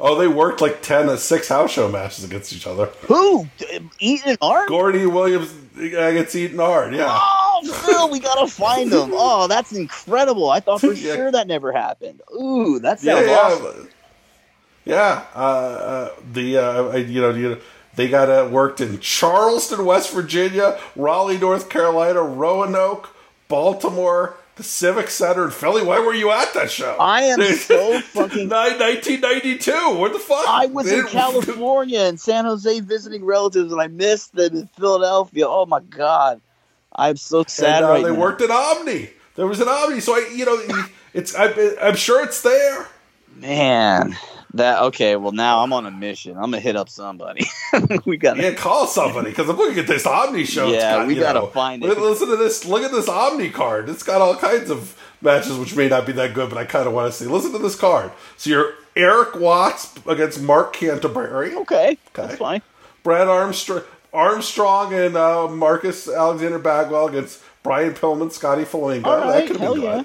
[0.00, 2.86] oh, they worked like ten to six house show matches against each other.
[3.06, 3.48] Who?
[3.98, 4.68] Eaton Hard?
[4.68, 6.94] Gordy Williams against Eaton Hard.
[6.94, 7.08] Yeah.
[7.10, 9.10] Oh, Phil, we gotta find them.
[9.14, 10.50] Oh, that's incredible.
[10.50, 11.14] I thought for yeah.
[11.16, 12.22] sure that never happened.
[12.34, 13.38] Ooh, that sounds yeah, yeah.
[13.38, 13.88] awesome.
[14.84, 17.58] Yeah, uh, uh, the uh, you know you know
[17.94, 23.14] they got uh, worked in Charleston, West Virginia, Raleigh, North Carolina, Roanoke,
[23.48, 25.84] Baltimore, the Civic Center in Philly.
[25.84, 26.96] Why were you at that show?
[26.98, 28.48] I am so fucking.
[28.48, 29.98] 1992.
[29.98, 30.46] Where the fuck?
[30.48, 35.46] I was in California and San Jose visiting relatives, and I missed them in Philadelphia.
[35.46, 36.40] Oh my god,
[36.96, 38.18] I'm so sad and, uh, right They now.
[38.18, 39.10] worked at Omni.
[39.36, 41.34] There was an Omni, so I, you know, it's.
[41.36, 42.88] I, I'm sure it's there.
[43.36, 44.16] Man,
[44.54, 45.16] that okay?
[45.16, 46.36] Well, now I'm on a mission.
[46.36, 47.46] I'm gonna hit up somebody.
[48.04, 50.70] we got yeah, call somebody because I'm looking at this Omni show.
[50.70, 51.98] Yeah, got, we gotta know, find it.
[51.98, 52.64] Listen to this.
[52.64, 53.88] Look at this Omni card.
[53.88, 56.86] It's got all kinds of matches which may not be that good, but I kind
[56.86, 57.26] of want to see.
[57.26, 58.12] Listen to this card.
[58.36, 61.54] So you're Eric Watts against Mark Canterbury.
[61.54, 62.62] Okay, okay, that's fine.
[63.02, 63.82] Brad Armstrong,
[64.12, 69.10] Armstrong and uh, Marcus Alexander Bagwell against Brian Pillman, Scotty Flamingo.
[69.10, 69.82] Right, that could be good.
[69.82, 70.02] Yeah.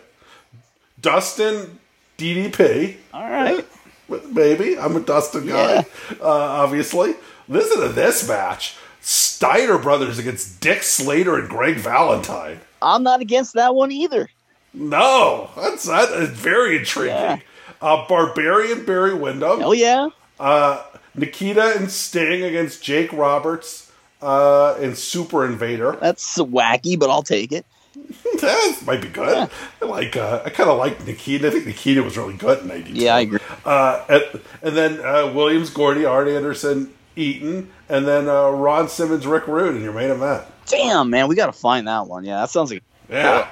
[0.99, 1.79] Dustin
[2.17, 2.97] DDP.
[3.13, 3.65] All right.
[4.09, 4.77] Maybe.
[4.77, 5.83] I'm a Dustin guy, yeah.
[6.21, 7.15] uh, obviously.
[7.47, 12.59] Listen to this match Steiner brothers against Dick Slater and Greg Valentine.
[12.81, 14.29] I'm not against that one either.
[14.73, 17.15] No, that's that is very intriguing.
[17.15, 17.39] Yeah.
[17.81, 19.63] Uh, Barbarian Barry Windham.
[19.63, 20.09] Oh yeah.
[20.39, 20.83] Uh,
[21.15, 23.91] Nikita and Sting against Jake Roberts
[24.21, 25.97] uh, and Super Invader.
[26.01, 27.65] That's wacky, but I'll take it.
[28.41, 29.35] that might be good.
[29.35, 29.47] Yeah.
[29.81, 30.15] I like.
[30.15, 31.47] Uh, I kind of like Nikita.
[31.47, 32.93] I think Nikita was really good in '92.
[32.93, 33.39] Yeah, I agree.
[33.65, 39.27] Uh, and, and then uh, Williams, Gordy, Arn Anderson, Eaton, and then uh, Ron Simmons,
[39.27, 40.45] Rick Rude in your main event.
[40.67, 42.23] Damn, man, we got to find that one.
[42.23, 42.83] Yeah, that sounds like.
[43.09, 43.47] Yeah.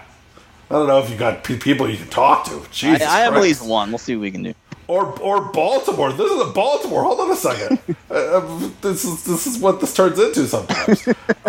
[0.70, 2.66] I don't know if you got pe- people you can talk to.
[2.72, 3.90] Jesus I, I have at least one.
[3.90, 4.54] We'll see what we can do.
[4.88, 6.12] or or Baltimore.
[6.12, 7.04] This is a Baltimore.
[7.04, 7.80] Hold on a second.
[8.10, 11.08] uh, uh, this is this is what this turns into sometimes.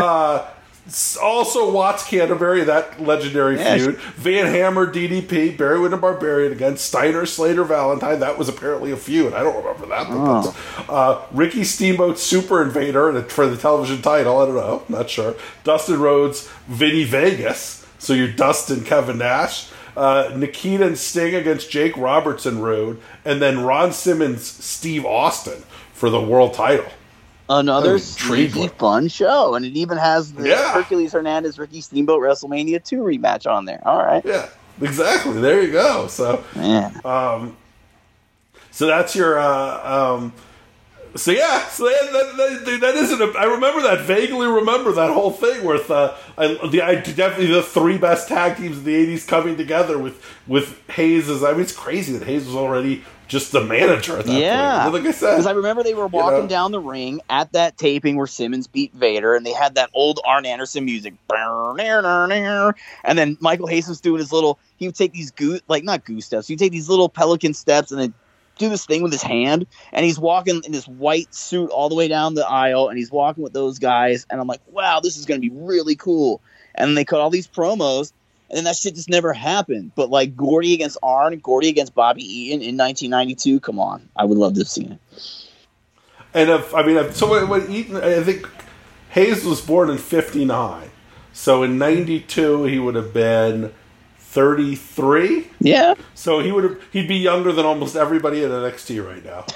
[1.20, 3.96] also, Watts Canterbury, that legendary Yeah, feud.
[4.16, 8.20] Van Hammer, DDP, Barry Windham Barbarian against Steiner, Slater, Valentine.
[8.20, 9.32] That was apparently a feud.
[9.34, 10.08] I don't remember that.
[10.08, 10.54] But Oh.
[10.88, 14.38] uh, Ricky Steamboat, Super Invader for the television title.
[14.40, 14.82] I don't know.
[14.88, 15.34] Not sure.
[15.64, 17.84] Dustin Rhodes, Vinny Vegas.
[17.98, 19.68] So you're Dustin, Kevin Nash.
[19.96, 25.62] Uh, Nikita and Sting against Jake Robertson, Rude, and then Ron Simmons, Steve Austin
[25.94, 26.84] for the world title.
[27.48, 30.72] Another sneaky fun show, and it even has the Yeah.
[30.72, 33.80] Hercules Hernandez Ricky Steamboat WrestleMania 2 rematch on there.
[33.84, 34.48] All right, Yeah,
[34.80, 35.40] exactly.
[35.40, 36.08] There you go.
[36.08, 37.00] So, man.
[38.70, 39.38] so that's your.
[39.38, 40.32] Uh, um,
[41.14, 43.20] so yeah, so that, that, that, that isn't.
[43.22, 44.46] A, I remember that vaguely.
[44.46, 48.78] Remember that whole thing with uh, I, the I, definitely the three best tag teams
[48.78, 51.28] of the '80s coming together with with Hayes.
[51.30, 54.82] As I mean, it's crazy that Hayes was already just the manager at that Yeah.
[54.84, 54.94] point.
[55.04, 56.48] Like I said, Because I remember they were walking know?
[56.48, 60.20] down the ring at that taping where Simmons beat Vader, and they had that old
[60.24, 61.14] Arn Anderson music.
[61.28, 66.04] And then Michael Hayes was doing his little, he would take these goose, like not
[66.04, 68.14] goose steps, he'd take these little pelican steps and then
[68.58, 69.66] do this thing with his hand.
[69.92, 73.10] And he's walking in this white suit all the way down the aisle, and he's
[73.10, 74.26] walking with those guys.
[74.30, 76.40] And I'm like, wow, this is going to be really cool.
[76.74, 78.12] And then they cut all these promos,
[78.50, 79.92] and that shit just never happened.
[79.94, 84.08] But like Gordy against Arn, Gordy against Bobby Eaton in 1992, come on.
[84.16, 85.00] I would love to have seen it.
[86.34, 88.48] And if I mean, if, so when, when Eaton, I think
[89.10, 90.90] Hayes was born in '59,
[91.32, 93.72] so in '92 he would have been
[94.36, 95.48] 33.
[95.60, 95.94] Yeah.
[96.14, 99.46] So he would have he'd be younger than almost everybody at NXT right now.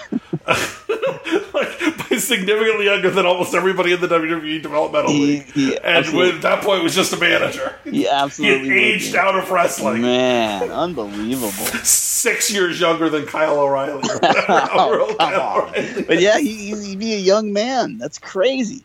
[1.52, 5.52] like significantly younger than almost everybody in the WWE developmental He- league.
[5.52, 7.76] he and absolutely- at that point was just a manager.
[7.84, 10.00] He He absolutely had aged out of wrestling.
[10.02, 11.50] Man, unbelievable.
[11.82, 14.02] Six years younger than Kyle O'Reilly.
[14.08, 15.68] or Oh, Kyle.
[15.68, 16.02] O'Reilly.
[16.04, 17.98] But yeah, he, he'd be a young man.
[17.98, 18.82] That's crazy.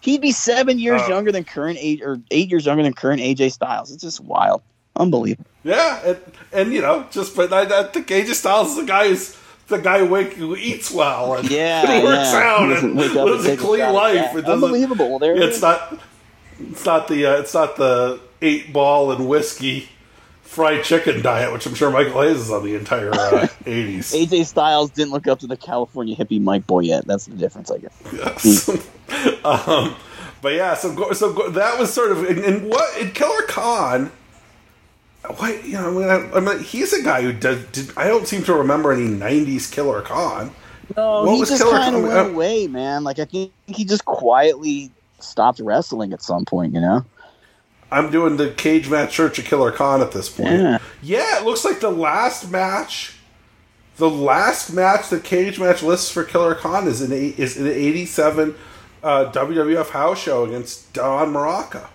[0.00, 3.22] He'd be seven years Uh, younger than current age, or eight years younger than current
[3.22, 3.90] AJ Styles.
[3.90, 4.60] It's just wild,
[4.96, 5.50] unbelievable.
[5.62, 6.18] Yeah, and,
[6.52, 9.36] and you know, just but I, I think AJ Styles is the guy who's
[9.68, 12.56] the guy who, wake, who eats well and Yeah, and works yeah.
[12.56, 14.36] out and lives a clean life.
[14.36, 14.44] It.
[14.44, 15.10] Unbelievable.
[15.10, 15.98] Well, there It's not.
[16.60, 17.26] It's not the.
[17.26, 19.88] Uh, it's not the eight ball and whiskey
[20.42, 24.14] fried chicken diet, which I'm sure Michael Hayes is on the entire uh, 80s.
[24.14, 27.06] AJ Styles didn't look up to the California hippie Mike Boy yet.
[27.06, 28.02] That's the difference, I guess.
[28.12, 28.68] Yes.
[29.44, 29.96] um,
[30.40, 33.42] but yeah, so go- so go- that was sort of and, and what in Killer
[33.48, 34.12] Khan.
[35.36, 35.88] What you know?
[35.88, 37.64] I mean, I, I mean, he's a guy who does.
[37.66, 37.96] did.
[37.96, 40.50] I don't seem to remember any '90s Killer Khan.
[40.96, 43.04] No, What he was just Killer kind of went uh, away, man.
[43.04, 46.74] Like I think he just quietly stopped wrestling at some point.
[46.74, 47.04] You know?
[47.90, 50.60] I'm doing the cage match Church of Killer Khan at this point.
[50.60, 50.78] Yeah.
[51.02, 53.16] Yeah, it looks like the last match,
[53.96, 57.74] the last match the cage match lists for Killer Khan is in is in the
[57.74, 58.54] '87
[59.02, 61.86] uh, WWF house show against Don Muraco.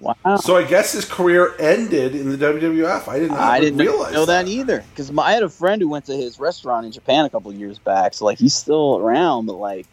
[0.00, 0.36] Wow.
[0.36, 3.08] So I guess his career ended in the WWF.
[3.08, 3.36] I didn't.
[3.36, 6.38] I didn't realize know that, either because I had a friend who went to his
[6.38, 8.14] restaurant in Japan a couple years back.
[8.14, 9.86] So like he's still around, but like,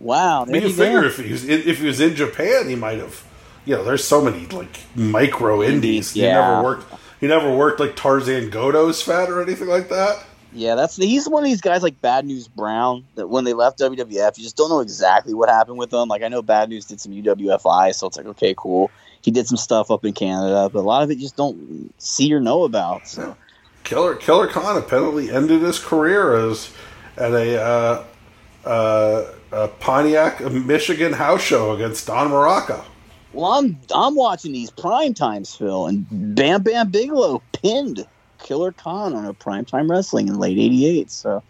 [0.00, 2.68] wow, I mean, you you figure if he was in, if he was in Japan,
[2.68, 3.24] he might have.
[3.66, 6.12] You know, there's so many like micro indies.
[6.12, 6.40] He Yeah.
[6.40, 6.94] never worked.
[7.20, 10.24] He never worked like Tarzan Goto's fat or anything like that.
[10.52, 13.78] Yeah, that's he's one of these guys like Bad News Brown that when they left
[13.78, 16.08] WWF, you just don't know exactly what happened with them.
[16.08, 18.90] Like I know Bad News did some UWFI, so it's like okay, cool.
[19.22, 22.32] He did some stuff up in Canada, but a lot of it just don't see
[22.32, 23.06] or know about.
[23.06, 23.36] So
[23.84, 26.70] Killer Killer Khan apparently ended his career as
[27.16, 28.04] at a, uh,
[28.64, 32.82] uh, a Pontiac, Michigan house show against Don Muraco.
[33.32, 38.06] well, I'm I'm watching these prime times, Phil, and Bam Bam Bigelow pinned
[38.42, 41.10] Killer Khan on a primetime wrestling in late '88.
[41.10, 41.42] So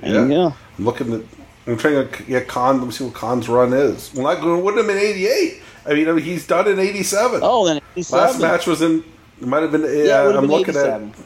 [0.00, 0.34] there you Yeah.
[0.50, 0.54] go.
[0.78, 1.20] I'm looking at.
[1.66, 2.78] I'm trying to get Khan.
[2.78, 4.12] Let me see what Khan's run is.
[4.12, 5.62] Well, not it wouldn't have been '88.
[5.86, 7.40] I mean, I mean, he's done in '87.
[7.42, 7.80] Oh, then
[8.10, 9.04] Last match was in.
[9.40, 9.82] It might have been.
[9.82, 11.10] Yeah, have I'm been looking 87.
[11.10, 11.16] at.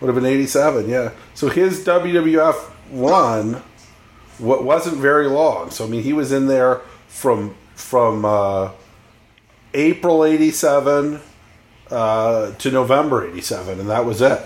[0.00, 0.88] Would have been '87.
[0.88, 1.10] Yeah.
[1.34, 3.62] So his WWF run
[4.38, 5.70] wa- wasn't very long.
[5.70, 8.70] So I mean, he was in there from from uh,
[9.74, 11.20] April '87
[11.90, 14.40] uh, to November '87, and that was it.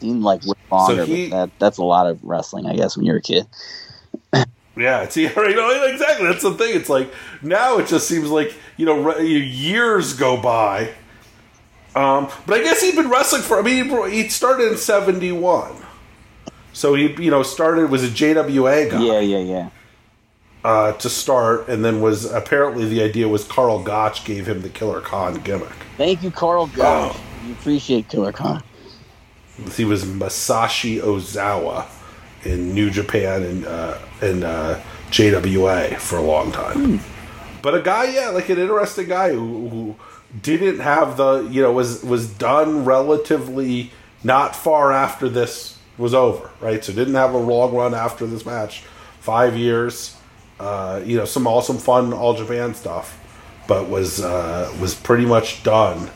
[0.00, 1.04] seemed like longer.
[1.04, 3.46] he- but that, that's a lot of wrestling, I guess, when you're a kid.
[4.76, 6.26] Yeah, it's you know exactly.
[6.26, 6.76] That's the thing.
[6.76, 7.12] It's like
[7.42, 10.92] now it just seems like you know years go by.
[11.94, 13.58] Um, but I guess he'd been wrestling for.
[13.58, 15.74] I mean, he started in '71,
[16.72, 19.02] so he you know started was a JWA guy.
[19.02, 19.70] Yeah, yeah, yeah.
[20.62, 24.68] Uh, to start, and then was apparently the idea was Karl Gotch gave him the
[24.68, 25.72] Killer Khan gimmick.
[25.96, 27.16] Thank you, Karl Gotch.
[27.16, 27.20] Oh.
[27.46, 28.62] You appreciate Killer Khan.
[29.74, 31.86] He was Masashi Ozawa
[32.44, 36.98] in New Japan and uh, in uh, JWA for a long time.
[36.98, 37.60] Hmm.
[37.62, 39.96] But a guy, yeah, like an interesting guy who, who
[40.42, 46.50] didn't have the you know was was done relatively not far after this was over,
[46.60, 46.82] right?
[46.84, 48.82] So didn't have a long run after this match,
[49.20, 50.16] five years.
[50.58, 53.18] Uh, you know, some awesome fun all Japan stuff,
[53.66, 56.10] but was uh, was pretty much done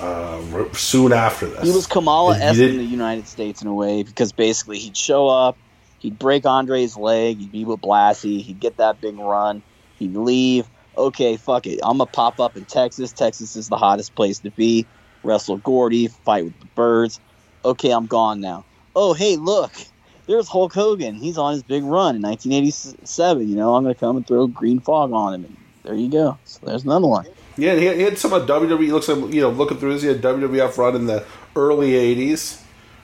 [0.00, 1.62] uh, soon after this.
[1.62, 5.28] He was Kamala S in the United States in a way because basically he'd show
[5.28, 5.56] up,
[5.98, 9.62] he'd break Andre's leg, he'd be with Blassie, he'd get that big run,
[9.98, 10.66] he'd leave.
[10.96, 11.80] Okay, fuck it.
[11.82, 13.12] I'm gonna pop up in Texas.
[13.12, 14.86] Texas is the hottest place to be.
[15.22, 17.20] Wrestle Gordy, fight with the birds.
[17.64, 18.64] Okay, I'm gone now.
[18.96, 19.72] Oh, hey, look,
[20.26, 21.14] there's Hulk Hogan.
[21.14, 23.48] He's on his big run in 1987.
[23.48, 26.38] You know, I'm gonna come and throw green fog on him, and there you go.
[26.44, 27.26] So there's another one.
[27.56, 28.90] Yeah, he had, he had some of WWE.
[28.90, 31.24] Looks like you know, looking through this, he had WWF run in the
[31.56, 32.62] early '80s,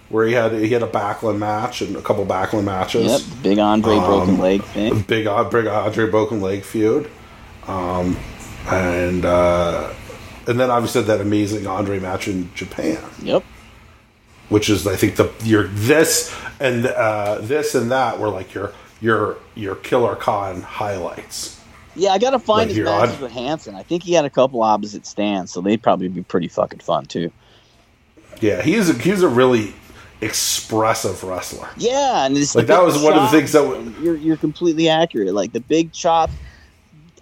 [0.09, 3.29] where he had he had a Backlund match and a couple Backlund matches.
[3.29, 4.95] Yep, big Andre um, broken leg thing.
[4.95, 7.11] Big, big Andre broken leg feud,
[7.67, 8.17] um,
[8.69, 9.93] and uh,
[10.47, 13.03] and then obviously that amazing Andre match in Japan.
[13.23, 13.45] Yep.
[14.49, 18.73] Which is, I think, the your this and uh, this and that were like your
[19.01, 21.56] your your Killer Khan highlights.
[21.97, 23.75] Yeah, I gotta find his matches with Hansen.
[23.75, 27.07] I think he had a couple opposite stands, so they'd probably be pretty fucking fun
[27.07, 27.33] too.
[28.41, 29.73] Yeah, he's a, he's a really
[30.21, 31.69] expressive wrestler.
[31.77, 35.33] Yeah, and like that was one of the things that w- you're you're completely accurate.
[35.35, 36.31] Like the big chop.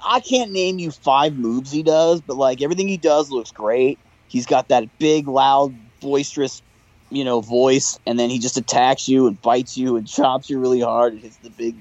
[0.07, 3.99] I can't name you five moves he does, but like everything he does looks great.
[4.29, 6.63] He's got that big, loud, boisterous,
[7.11, 10.59] you know, voice, and then he just attacks you and bites you and chops you
[10.59, 11.77] really hard and hits the big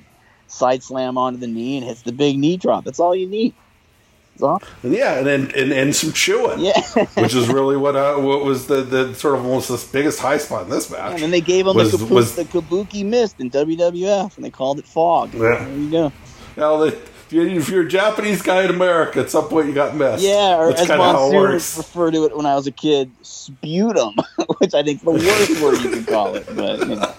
[0.53, 2.85] side slam onto the knee and hits the big knee drop.
[2.85, 3.53] That's all you need.
[4.39, 6.59] Yeah, and then and, and some chewing.
[6.59, 6.81] Yeah,
[7.15, 10.37] which is really what uh, what was the, the sort of almost the biggest high
[10.37, 10.99] spot in this match.
[10.99, 14.35] Yeah, and then they gave him was, the, kabuki, was, the kabuki mist in WWF,
[14.35, 15.33] and they called it fog.
[15.33, 15.39] Yeah.
[15.39, 16.11] There you go.
[16.57, 16.99] Now the,
[17.29, 20.23] if you're a Japanese guy in America, at some point you got missed.
[20.23, 24.15] Yeah, or That's as Monsoon refer to it when I was a kid, sputum,
[24.57, 26.45] which I think is the worst word you could call it.
[26.55, 27.13] But you know.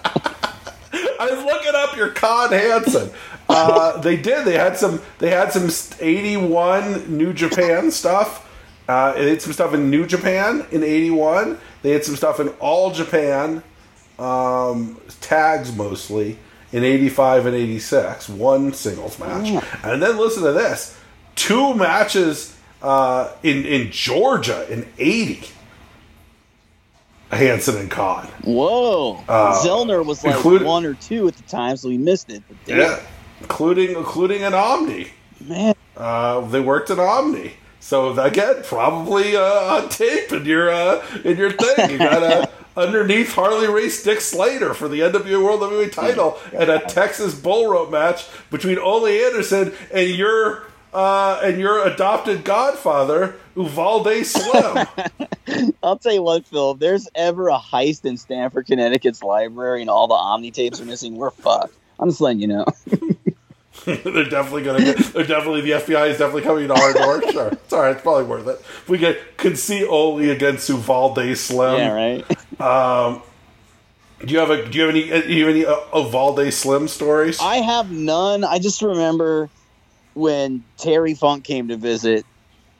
[1.19, 3.11] I was looking up your Khan Hansen.
[3.47, 4.45] Uh, they did.
[4.45, 5.01] They had some.
[5.19, 8.41] They had some '81 New Japan stuff.
[8.87, 11.59] Uh, they had some stuff in New Japan in '81.
[11.81, 13.63] They had some stuff in All Japan
[14.19, 16.37] um, tags mostly
[16.71, 18.29] in '85 and '86.
[18.29, 19.63] One singles match, yeah.
[19.83, 20.97] and then listen to this:
[21.35, 25.49] two matches uh, in in Georgia in '80.
[27.31, 28.27] Hansen and Khan.
[28.43, 29.23] Whoa.
[29.27, 32.43] Uh, Zellner was like one or two at the time, so he missed it.
[32.65, 32.99] yeah,
[33.41, 35.07] including including an Omni.
[35.41, 37.53] Man, uh, they worked at Omni.
[37.79, 41.91] So again, probably uh, on tape in your uh, in your thing.
[41.91, 46.69] You got a underneath Harley Race Dick Slater for the NWA World Heavyweight Title and
[46.69, 50.63] a Texas Bull Rope match between Ole Anderson and your
[50.95, 54.87] uh, and your adopted godfather Uvalde Slim.
[55.83, 56.71] I'll tell you what, Phil.
[56.71, 60.85] If there's ever a heist in Stamford, Connecticut's library, and all the Omni tapes are
[60.85, 61.73] missing, we're fucked.
[61.99, 62.65] I'm just letting you know.
[63.85, 64.97] they're definitely gonna get.
[64.97, 67.21] They're definitely the FBI is definitely coming to our door.
[67.31, 67.91] Sure, it's all right.
[67.91, 68.61] It's probably worth it.
[68.61, 71.75] If we get can see Ole against Uvalde Slim.
[71.75, 72.61] Yeah, right.
[72.61, 73.21] Um,
[74.25, 74.65] do you have a?
[74.69, 75.09] Do you have any?
[75.09, 77.39] Do you have any uh, Uvalde Slim stories?
[77.41, 78.45] I have none.
[78.45, 79.49] I just remember
[80.15, 82.25] when Terry Funk came to visit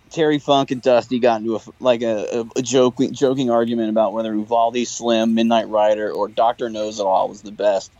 [0.09, 4.13] Terry Funk and Dusty got into a like a, a, a joking joking argument about
[4.13, 7.91] whether Uvalde Slim, Midnight Rider, or Doctor Knows It All was the best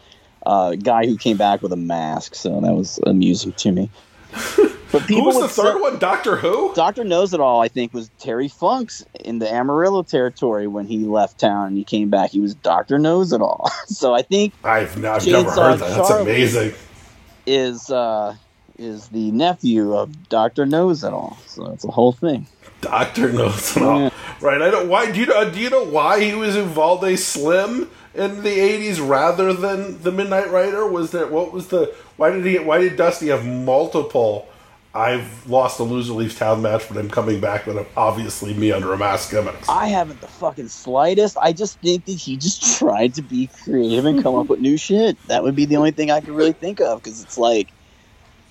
[0.46, 2.36] uh, guy who came back with a mask.
[2.36, 3.90] So that was amusing to me.
[4.92, 6.00] But people who was the third say, one?
[6.00, 6.74] Doctor Who?
[6.74, 7.62] Doctor Knows It All.
[7.62, 11.84] I think was Terry Funk's in the Amarillo territory when he left town and he
[11.84, 12.32] came back.
[12.32, 13.70] He was Doctor Knows It All.
[13.88, 15.98] so I think I've, I've never heard that.
[15.98, 16.74] That's amazing.
[17.46, 18.38] Is uh,
[18.78, 21.38] is the nephew of Doctor Knows It All.
[21.48, 22.48] So it's a whole thing.
[22.82, 24.10] Doctor Knows It All, yeah.
[24.42, 24.62] right?
[24.62, 24.90] I don't.
[24.90, 25.50] Why do you know?
[25.50, 30.52] Do you know why he was Uvalde Slim in the '80s rather than the Midnight
[30.52, 30.86] Rider?
[30.88, 34.48] Was there what was the why did he why did Dusty have multiple?
[34.94, 38.94] I've lost a loser leaves town match, but I'm coming back with obviously me under
[38.94, 39.68] a mask gimmicks.
[39.68, 41.38] I haven't the fucking slightest.
[41.42, 44.78] I just think that he just tried to be creative and come up with new
[44.78, 45.18] shit.
[45.28, 47.68] That would be the only thing I could really think of because it's like,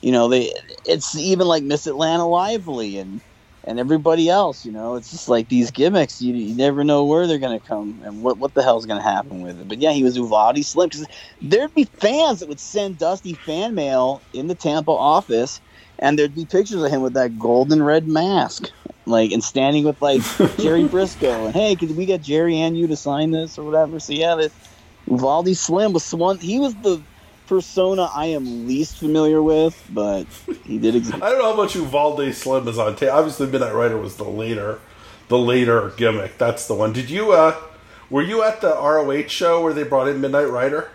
[0.05, 0.53] you know, they
[0.85, 3.23] it's even like Miss Atlanta Lively and
[3.67, 4.67] and everybody else.
[4.67, 6.21] You know, it's just like these gimmicks.
[6.21, 9.41] You, you never know where they're gonna come and what what the hell's gonna happen
[9.41, 9.67] with it.
[9.67, 11.07] But yeah, he was Uvalde Slim because
[11.41, 15.59] there'd be fans that would send Dusty fan mail in the Tampa office
[16.01, 18.71] and there'd be pictures of him with that golden red mask,
[19.07, 20.21] like and standing with like
[20.59, 23.99] Jerry Brisco, and hey, could we get Jerry and you to sign this or whatever?
[23.99, 24.53] So yeah, that
[25.07, 26.37] Uvalde Slim was one.
[26.41, 27.03] He was the
[27.47, 30.27] persona I am least familiar with, but
[30.65, 31.23] he did exist.
[31.23, 33.11] I don't know how much Uvalde Slim is on tape.
[33.13, 34.81] Obviously, Midnight Rider was the later,
[35.29, 36.39] the later gimmick.
[36.39, 36.93] That's the one.
[36.93, 37.33] Did you?
[37.33, 37.57] uh
[38.11, 40.91] Were you at the ROH show where they brought in Midnight Rider?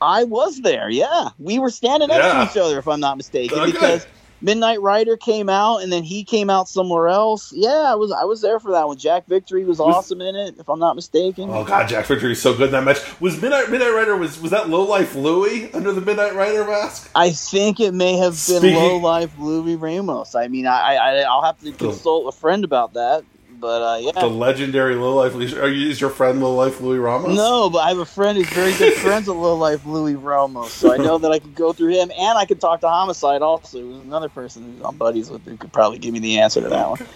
[0.00, 0.90] I was there.
[0.90, 2.44] Yeah, we were standing next Yeah.
[2.44, 3.72] to each other, if I'm not mistaken, Okay.
[3.72, 4.06] because
[4.44, 7.50] Midnight Rider came out and then he came out somewhere else.
[7.54, 8.98] Yeah, I was I was there for that one.
[8.98, 11.48] Jack Victory was Was- awesome in it, if I'm not mistaken.
[11.50, 12.98] Oh God, Jack Victory is so good in that match.
[13.20, 17.10] Was Midnight Midnight Rider was was that Low Life Louie under the Midnight Rider mask?
[17.14, 20.34] I think it may have been Speaking- low life Louis Ramos.
[20.34, 23.24] I mean, I, I I'll have to consult a friend about that.
[23.64, 25.34] But uh, yeah, The legendary Low Life.
[25.34, 27.34] Louie- Are you is your friend Low Life Louis Ramos?
[27.34, 30.70] no, but I have a friend who's very good friends with low life Louis Ramos,
[30.70, 33.40] so I know that I could go through him, and I could talk to Homicide
[33.40, 36.60] also, who's another person who's I'm buddies with who could probably give me the answer
[36.60, 37.06] to that one.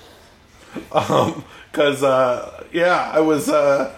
[0.91, 3.51] Um, because uh, yeah, I was.
[3.51, 3.95] Uh,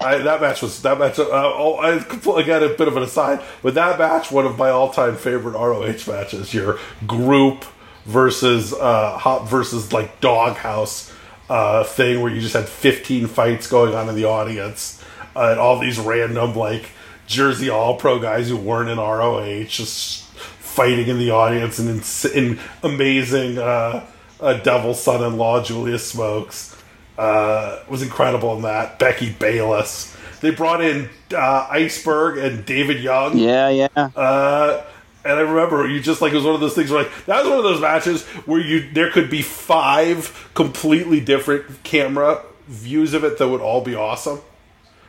[0.00, 1.18] I, that match was that match.
[1.18, 4.70] Uh, oh, I got a bit of an aside, but that match, one of my
[4.70, 6.54] all-time favorite ROH matches.
[6.54, 6.78] Your
[7.08, 7.64] group
[8.06, 11.12] versus uh, hot versus like doghouse
[11.48, 15.02] uh, thing where you just had 15 fights going on in the audience,
[15.34, 16.90] uh, and all these random like
[17.26, 22.34] Jersey All Pro guys who weren't in ROH just fighting in the audience and in,
[22.34, 24.06] in amazing uh,
[24.40, 26.76] uh, devil son-in-law Julius Smokes
[27.18, 28.98] uh, was incredible in that.
[28.98, 30.16] Becky Bayless.
[30.40, 33.36] They brought in uh, Iceberg and David Young.
[33.36, 33.88] Yeah, yeah.
[33.96, 34.84] Uh,
[35.24, 37.40] and I remember you just like it was one of those things where like that
[37.40, 43.14] was one of those matches where you there could be five completely different camera views
[43.14, 44.40] of it that would all be awesome.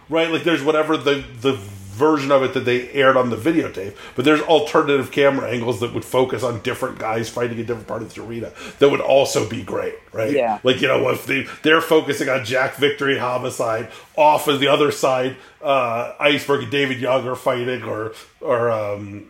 [0.10, 0.32] Right?
[0.32, 4.24] Like there's whatever the the version of it that they aired on the videotape, but
[4.24, 8.14] there's alternative camera angles that would focus on different guys fighting a different part of
[8.14, 10.32] the arena that would also be great, right?
[10.32, 10.60] Yeah.
[10.64, 14.68] Like you know if they they're focusing on Jack Victory and Homicide, off of the
[14.70, 19.30] other side, uh, Iceberg and David Young are fighting, or or um,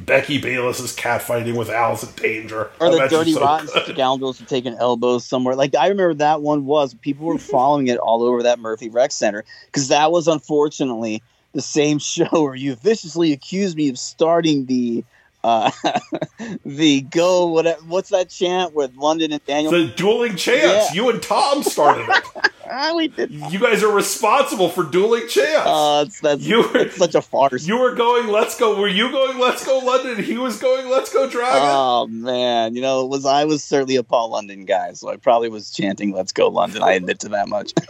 [0.00, 2.70] Becky Bayless is catfighting with Allison Danger.
[2.80, 3.86] Or the dirty so rotten good.
[3.94, 5.54] scoundrels were taking elbows somewhere.
[5.54, 9.12] Like I remember that one was people were following it all over that Murphy Rec
[9.12, 11.22] Center because that was unfortunately
[11.52, 15.04] the same show where you viciously accused me of starting the
[15.44, 15.70] uh
[16.64, 19.70] the go what what's that chant with London and Daniel.
[19.70, 20.88] The dueling chants.
[20.94, 21.02] Yeah.
[21.02, 22.24] You and Tom started it.
[22.96, 23.30] We did.
[23.30, 25.66] you guys are responsible for dueling chants.
[25.68, 27.66] Uh, it's, that's You were- it's such a farce.
[27.68, 28.74] you were going, let's go.
[28.80, 30.24] Were you going, let's go London?
[30.24, 31.60] He was going, let's go Dragon.
[31.62, 35.16] Oh man, you know, it was I was certainly a Paul London guy, so I
[35.16, 37.72] probably was chanting "Let's go London." I admit to that much.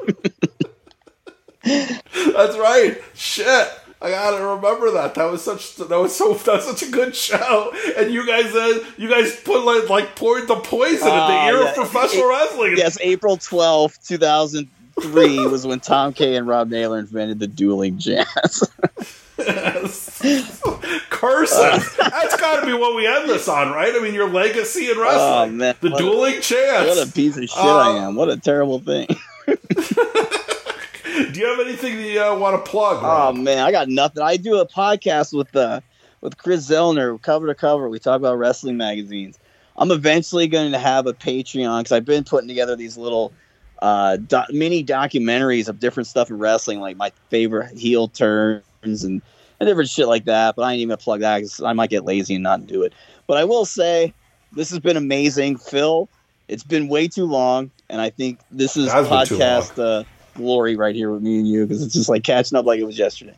[1.65, 3.01] That's right.
[3.15, 3.69] Shit.
[4.05, 5.15] I gotta remember that.
[5.15, 5.77] That was such.
[5.77, 6.35] That was so.
[6.45, 7.73] That was such a good show.
[7.97, 11.49] And you guys, uh, you guys put like, like poured the poison in the Ah,
[11.49, 11.69] ear yeah.
[11.71, 12.75] of professional wrestling.
[12.77, 14.69] yes, April twelfth, two thousand
[15.01, 18.71] three was when Tom K and Rob Naylor invented the dueling jazz.
[19.39, 20.21] Yes.
[21.11, 21.97] Curses.
[21.97, 23.93] That's got to be what we end this on, right?
[23.95, 25.21] I mean, your legacy in wrestling.
[25.21, 25.75] Oh, man.
[25.81, 26.97] The What a- dueling chants.
[26.97, 28.15] what a piece of shit Uh, I am!
[28.15, 29.09] What a terrible thing.
[31.15, 32.99] Do you have anything that you uh, want to plug?
[33.03, 34.23] Oh man, I got nothing.
[34.23, 35.81] I do a podcast with uh
[36.21, 37.89] with Chris Zellner, cover to cover.
[37.89, 39.39] We talk about wrestling magazines.
[39.77, 43.33] I'm eventually going to have a Patreon because I've been putting together these little
[43.81, 48.63] uh, do- mini documentaries of different stuff in wrestling, like my favorite heel turns
[49.05, 49.21] and,
[49.61, 50.57] and different shit like that.
[50.57, 52.83] But I ain't even gonna plug that because I might get lazy and not do
[52.83, 52.93] it.
[53.27, 54.13] But I will say
[54.53, 56.09] this has been amazing, Phil.
[56.49, 59.83] It's been way too long, and I think this is It has been too podcast
[59.83, 60.05] uh,
[60.35, 62.85] glory right here with me and you because it's just like catching up like it
[62.85, 63.37] was yesterday.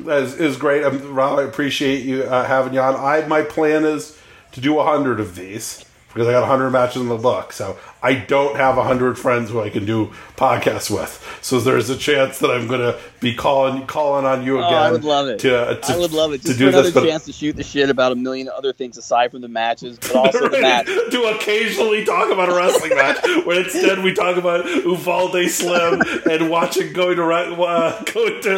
[0.00, 0.84] Is great.
[0.84, 2.96] Um, Rob, I appreciate you uh, having you on.
[2.96, 4.18] I my plan is
[4.52, 7.52] to do a hundred of these because I got a hundred matches in the book.
[7.52, 11.38] So I don't have a hundred friends who I can do podcasts with.
[11.40, 14.82] So there's a chance that I'm going to be calling calling on you Oh, again.
[14.82, 15.38] I would love it.
[15.40, 17.62] To, uh, to, I would love it to do another this, chance to shoot the
[17.64, 20.86] shit about a million other things aside from the matches, but also the match.
[20.86, 26.50] to occasionally talk about a wrestling match, when instead we talk about Uvalde Slim and
[26.50, 28.52] watching going to uh, going to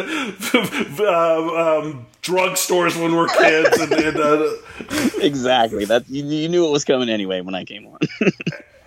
[1.85, 3.77] um, drugstores when we're kids.
[3.79, 4.53] and, and uh,
[5.21, 5.85] exactly.
[5.85, 7.99] That you, you, knew it was coming anyway when I came on.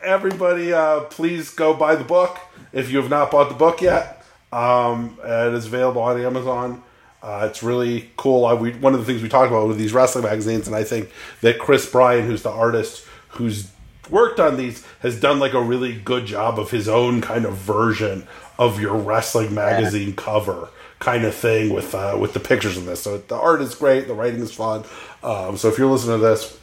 [0.03, 2.39] everybody, uh, please go buy the book
[2.73, 4.25] if you have not bought the book yet.
[4.53, 6.83] Um, it is available on Amazon.
[7.23, 8.47] Uh, it's really cool.
[8.47, 10.85] I, we, one of the things we talked about with these wrestling magazines, and I
[10.85, 11.11] think
[11.41, 13.71] that Chris Bryan, who's the artist who's
[14.09, 17.57] worked on these, has done like a really good job of his own kind of
[17.57, 18.27] version
[18.59, 20.15] of your wrestling magazine yeah.
[20.17, 23.03] cover kind of thing with uh, with the pictures in this.
[23.03, 24.85] So the art is great, the writing is fun.
[25.23, 26.59] Um, so if you're listening to this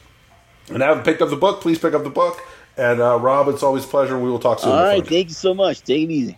[0.69, 2.39] and haven't picked up the book, please pick up the book.
[2.77, 4.19] And uh, Rob, it's always a pleasure.
[4.19, 4.71] We will talk soon.
[4.71, 5.81] All right, thank you so much.
[5.81, 6.37] Take it easy.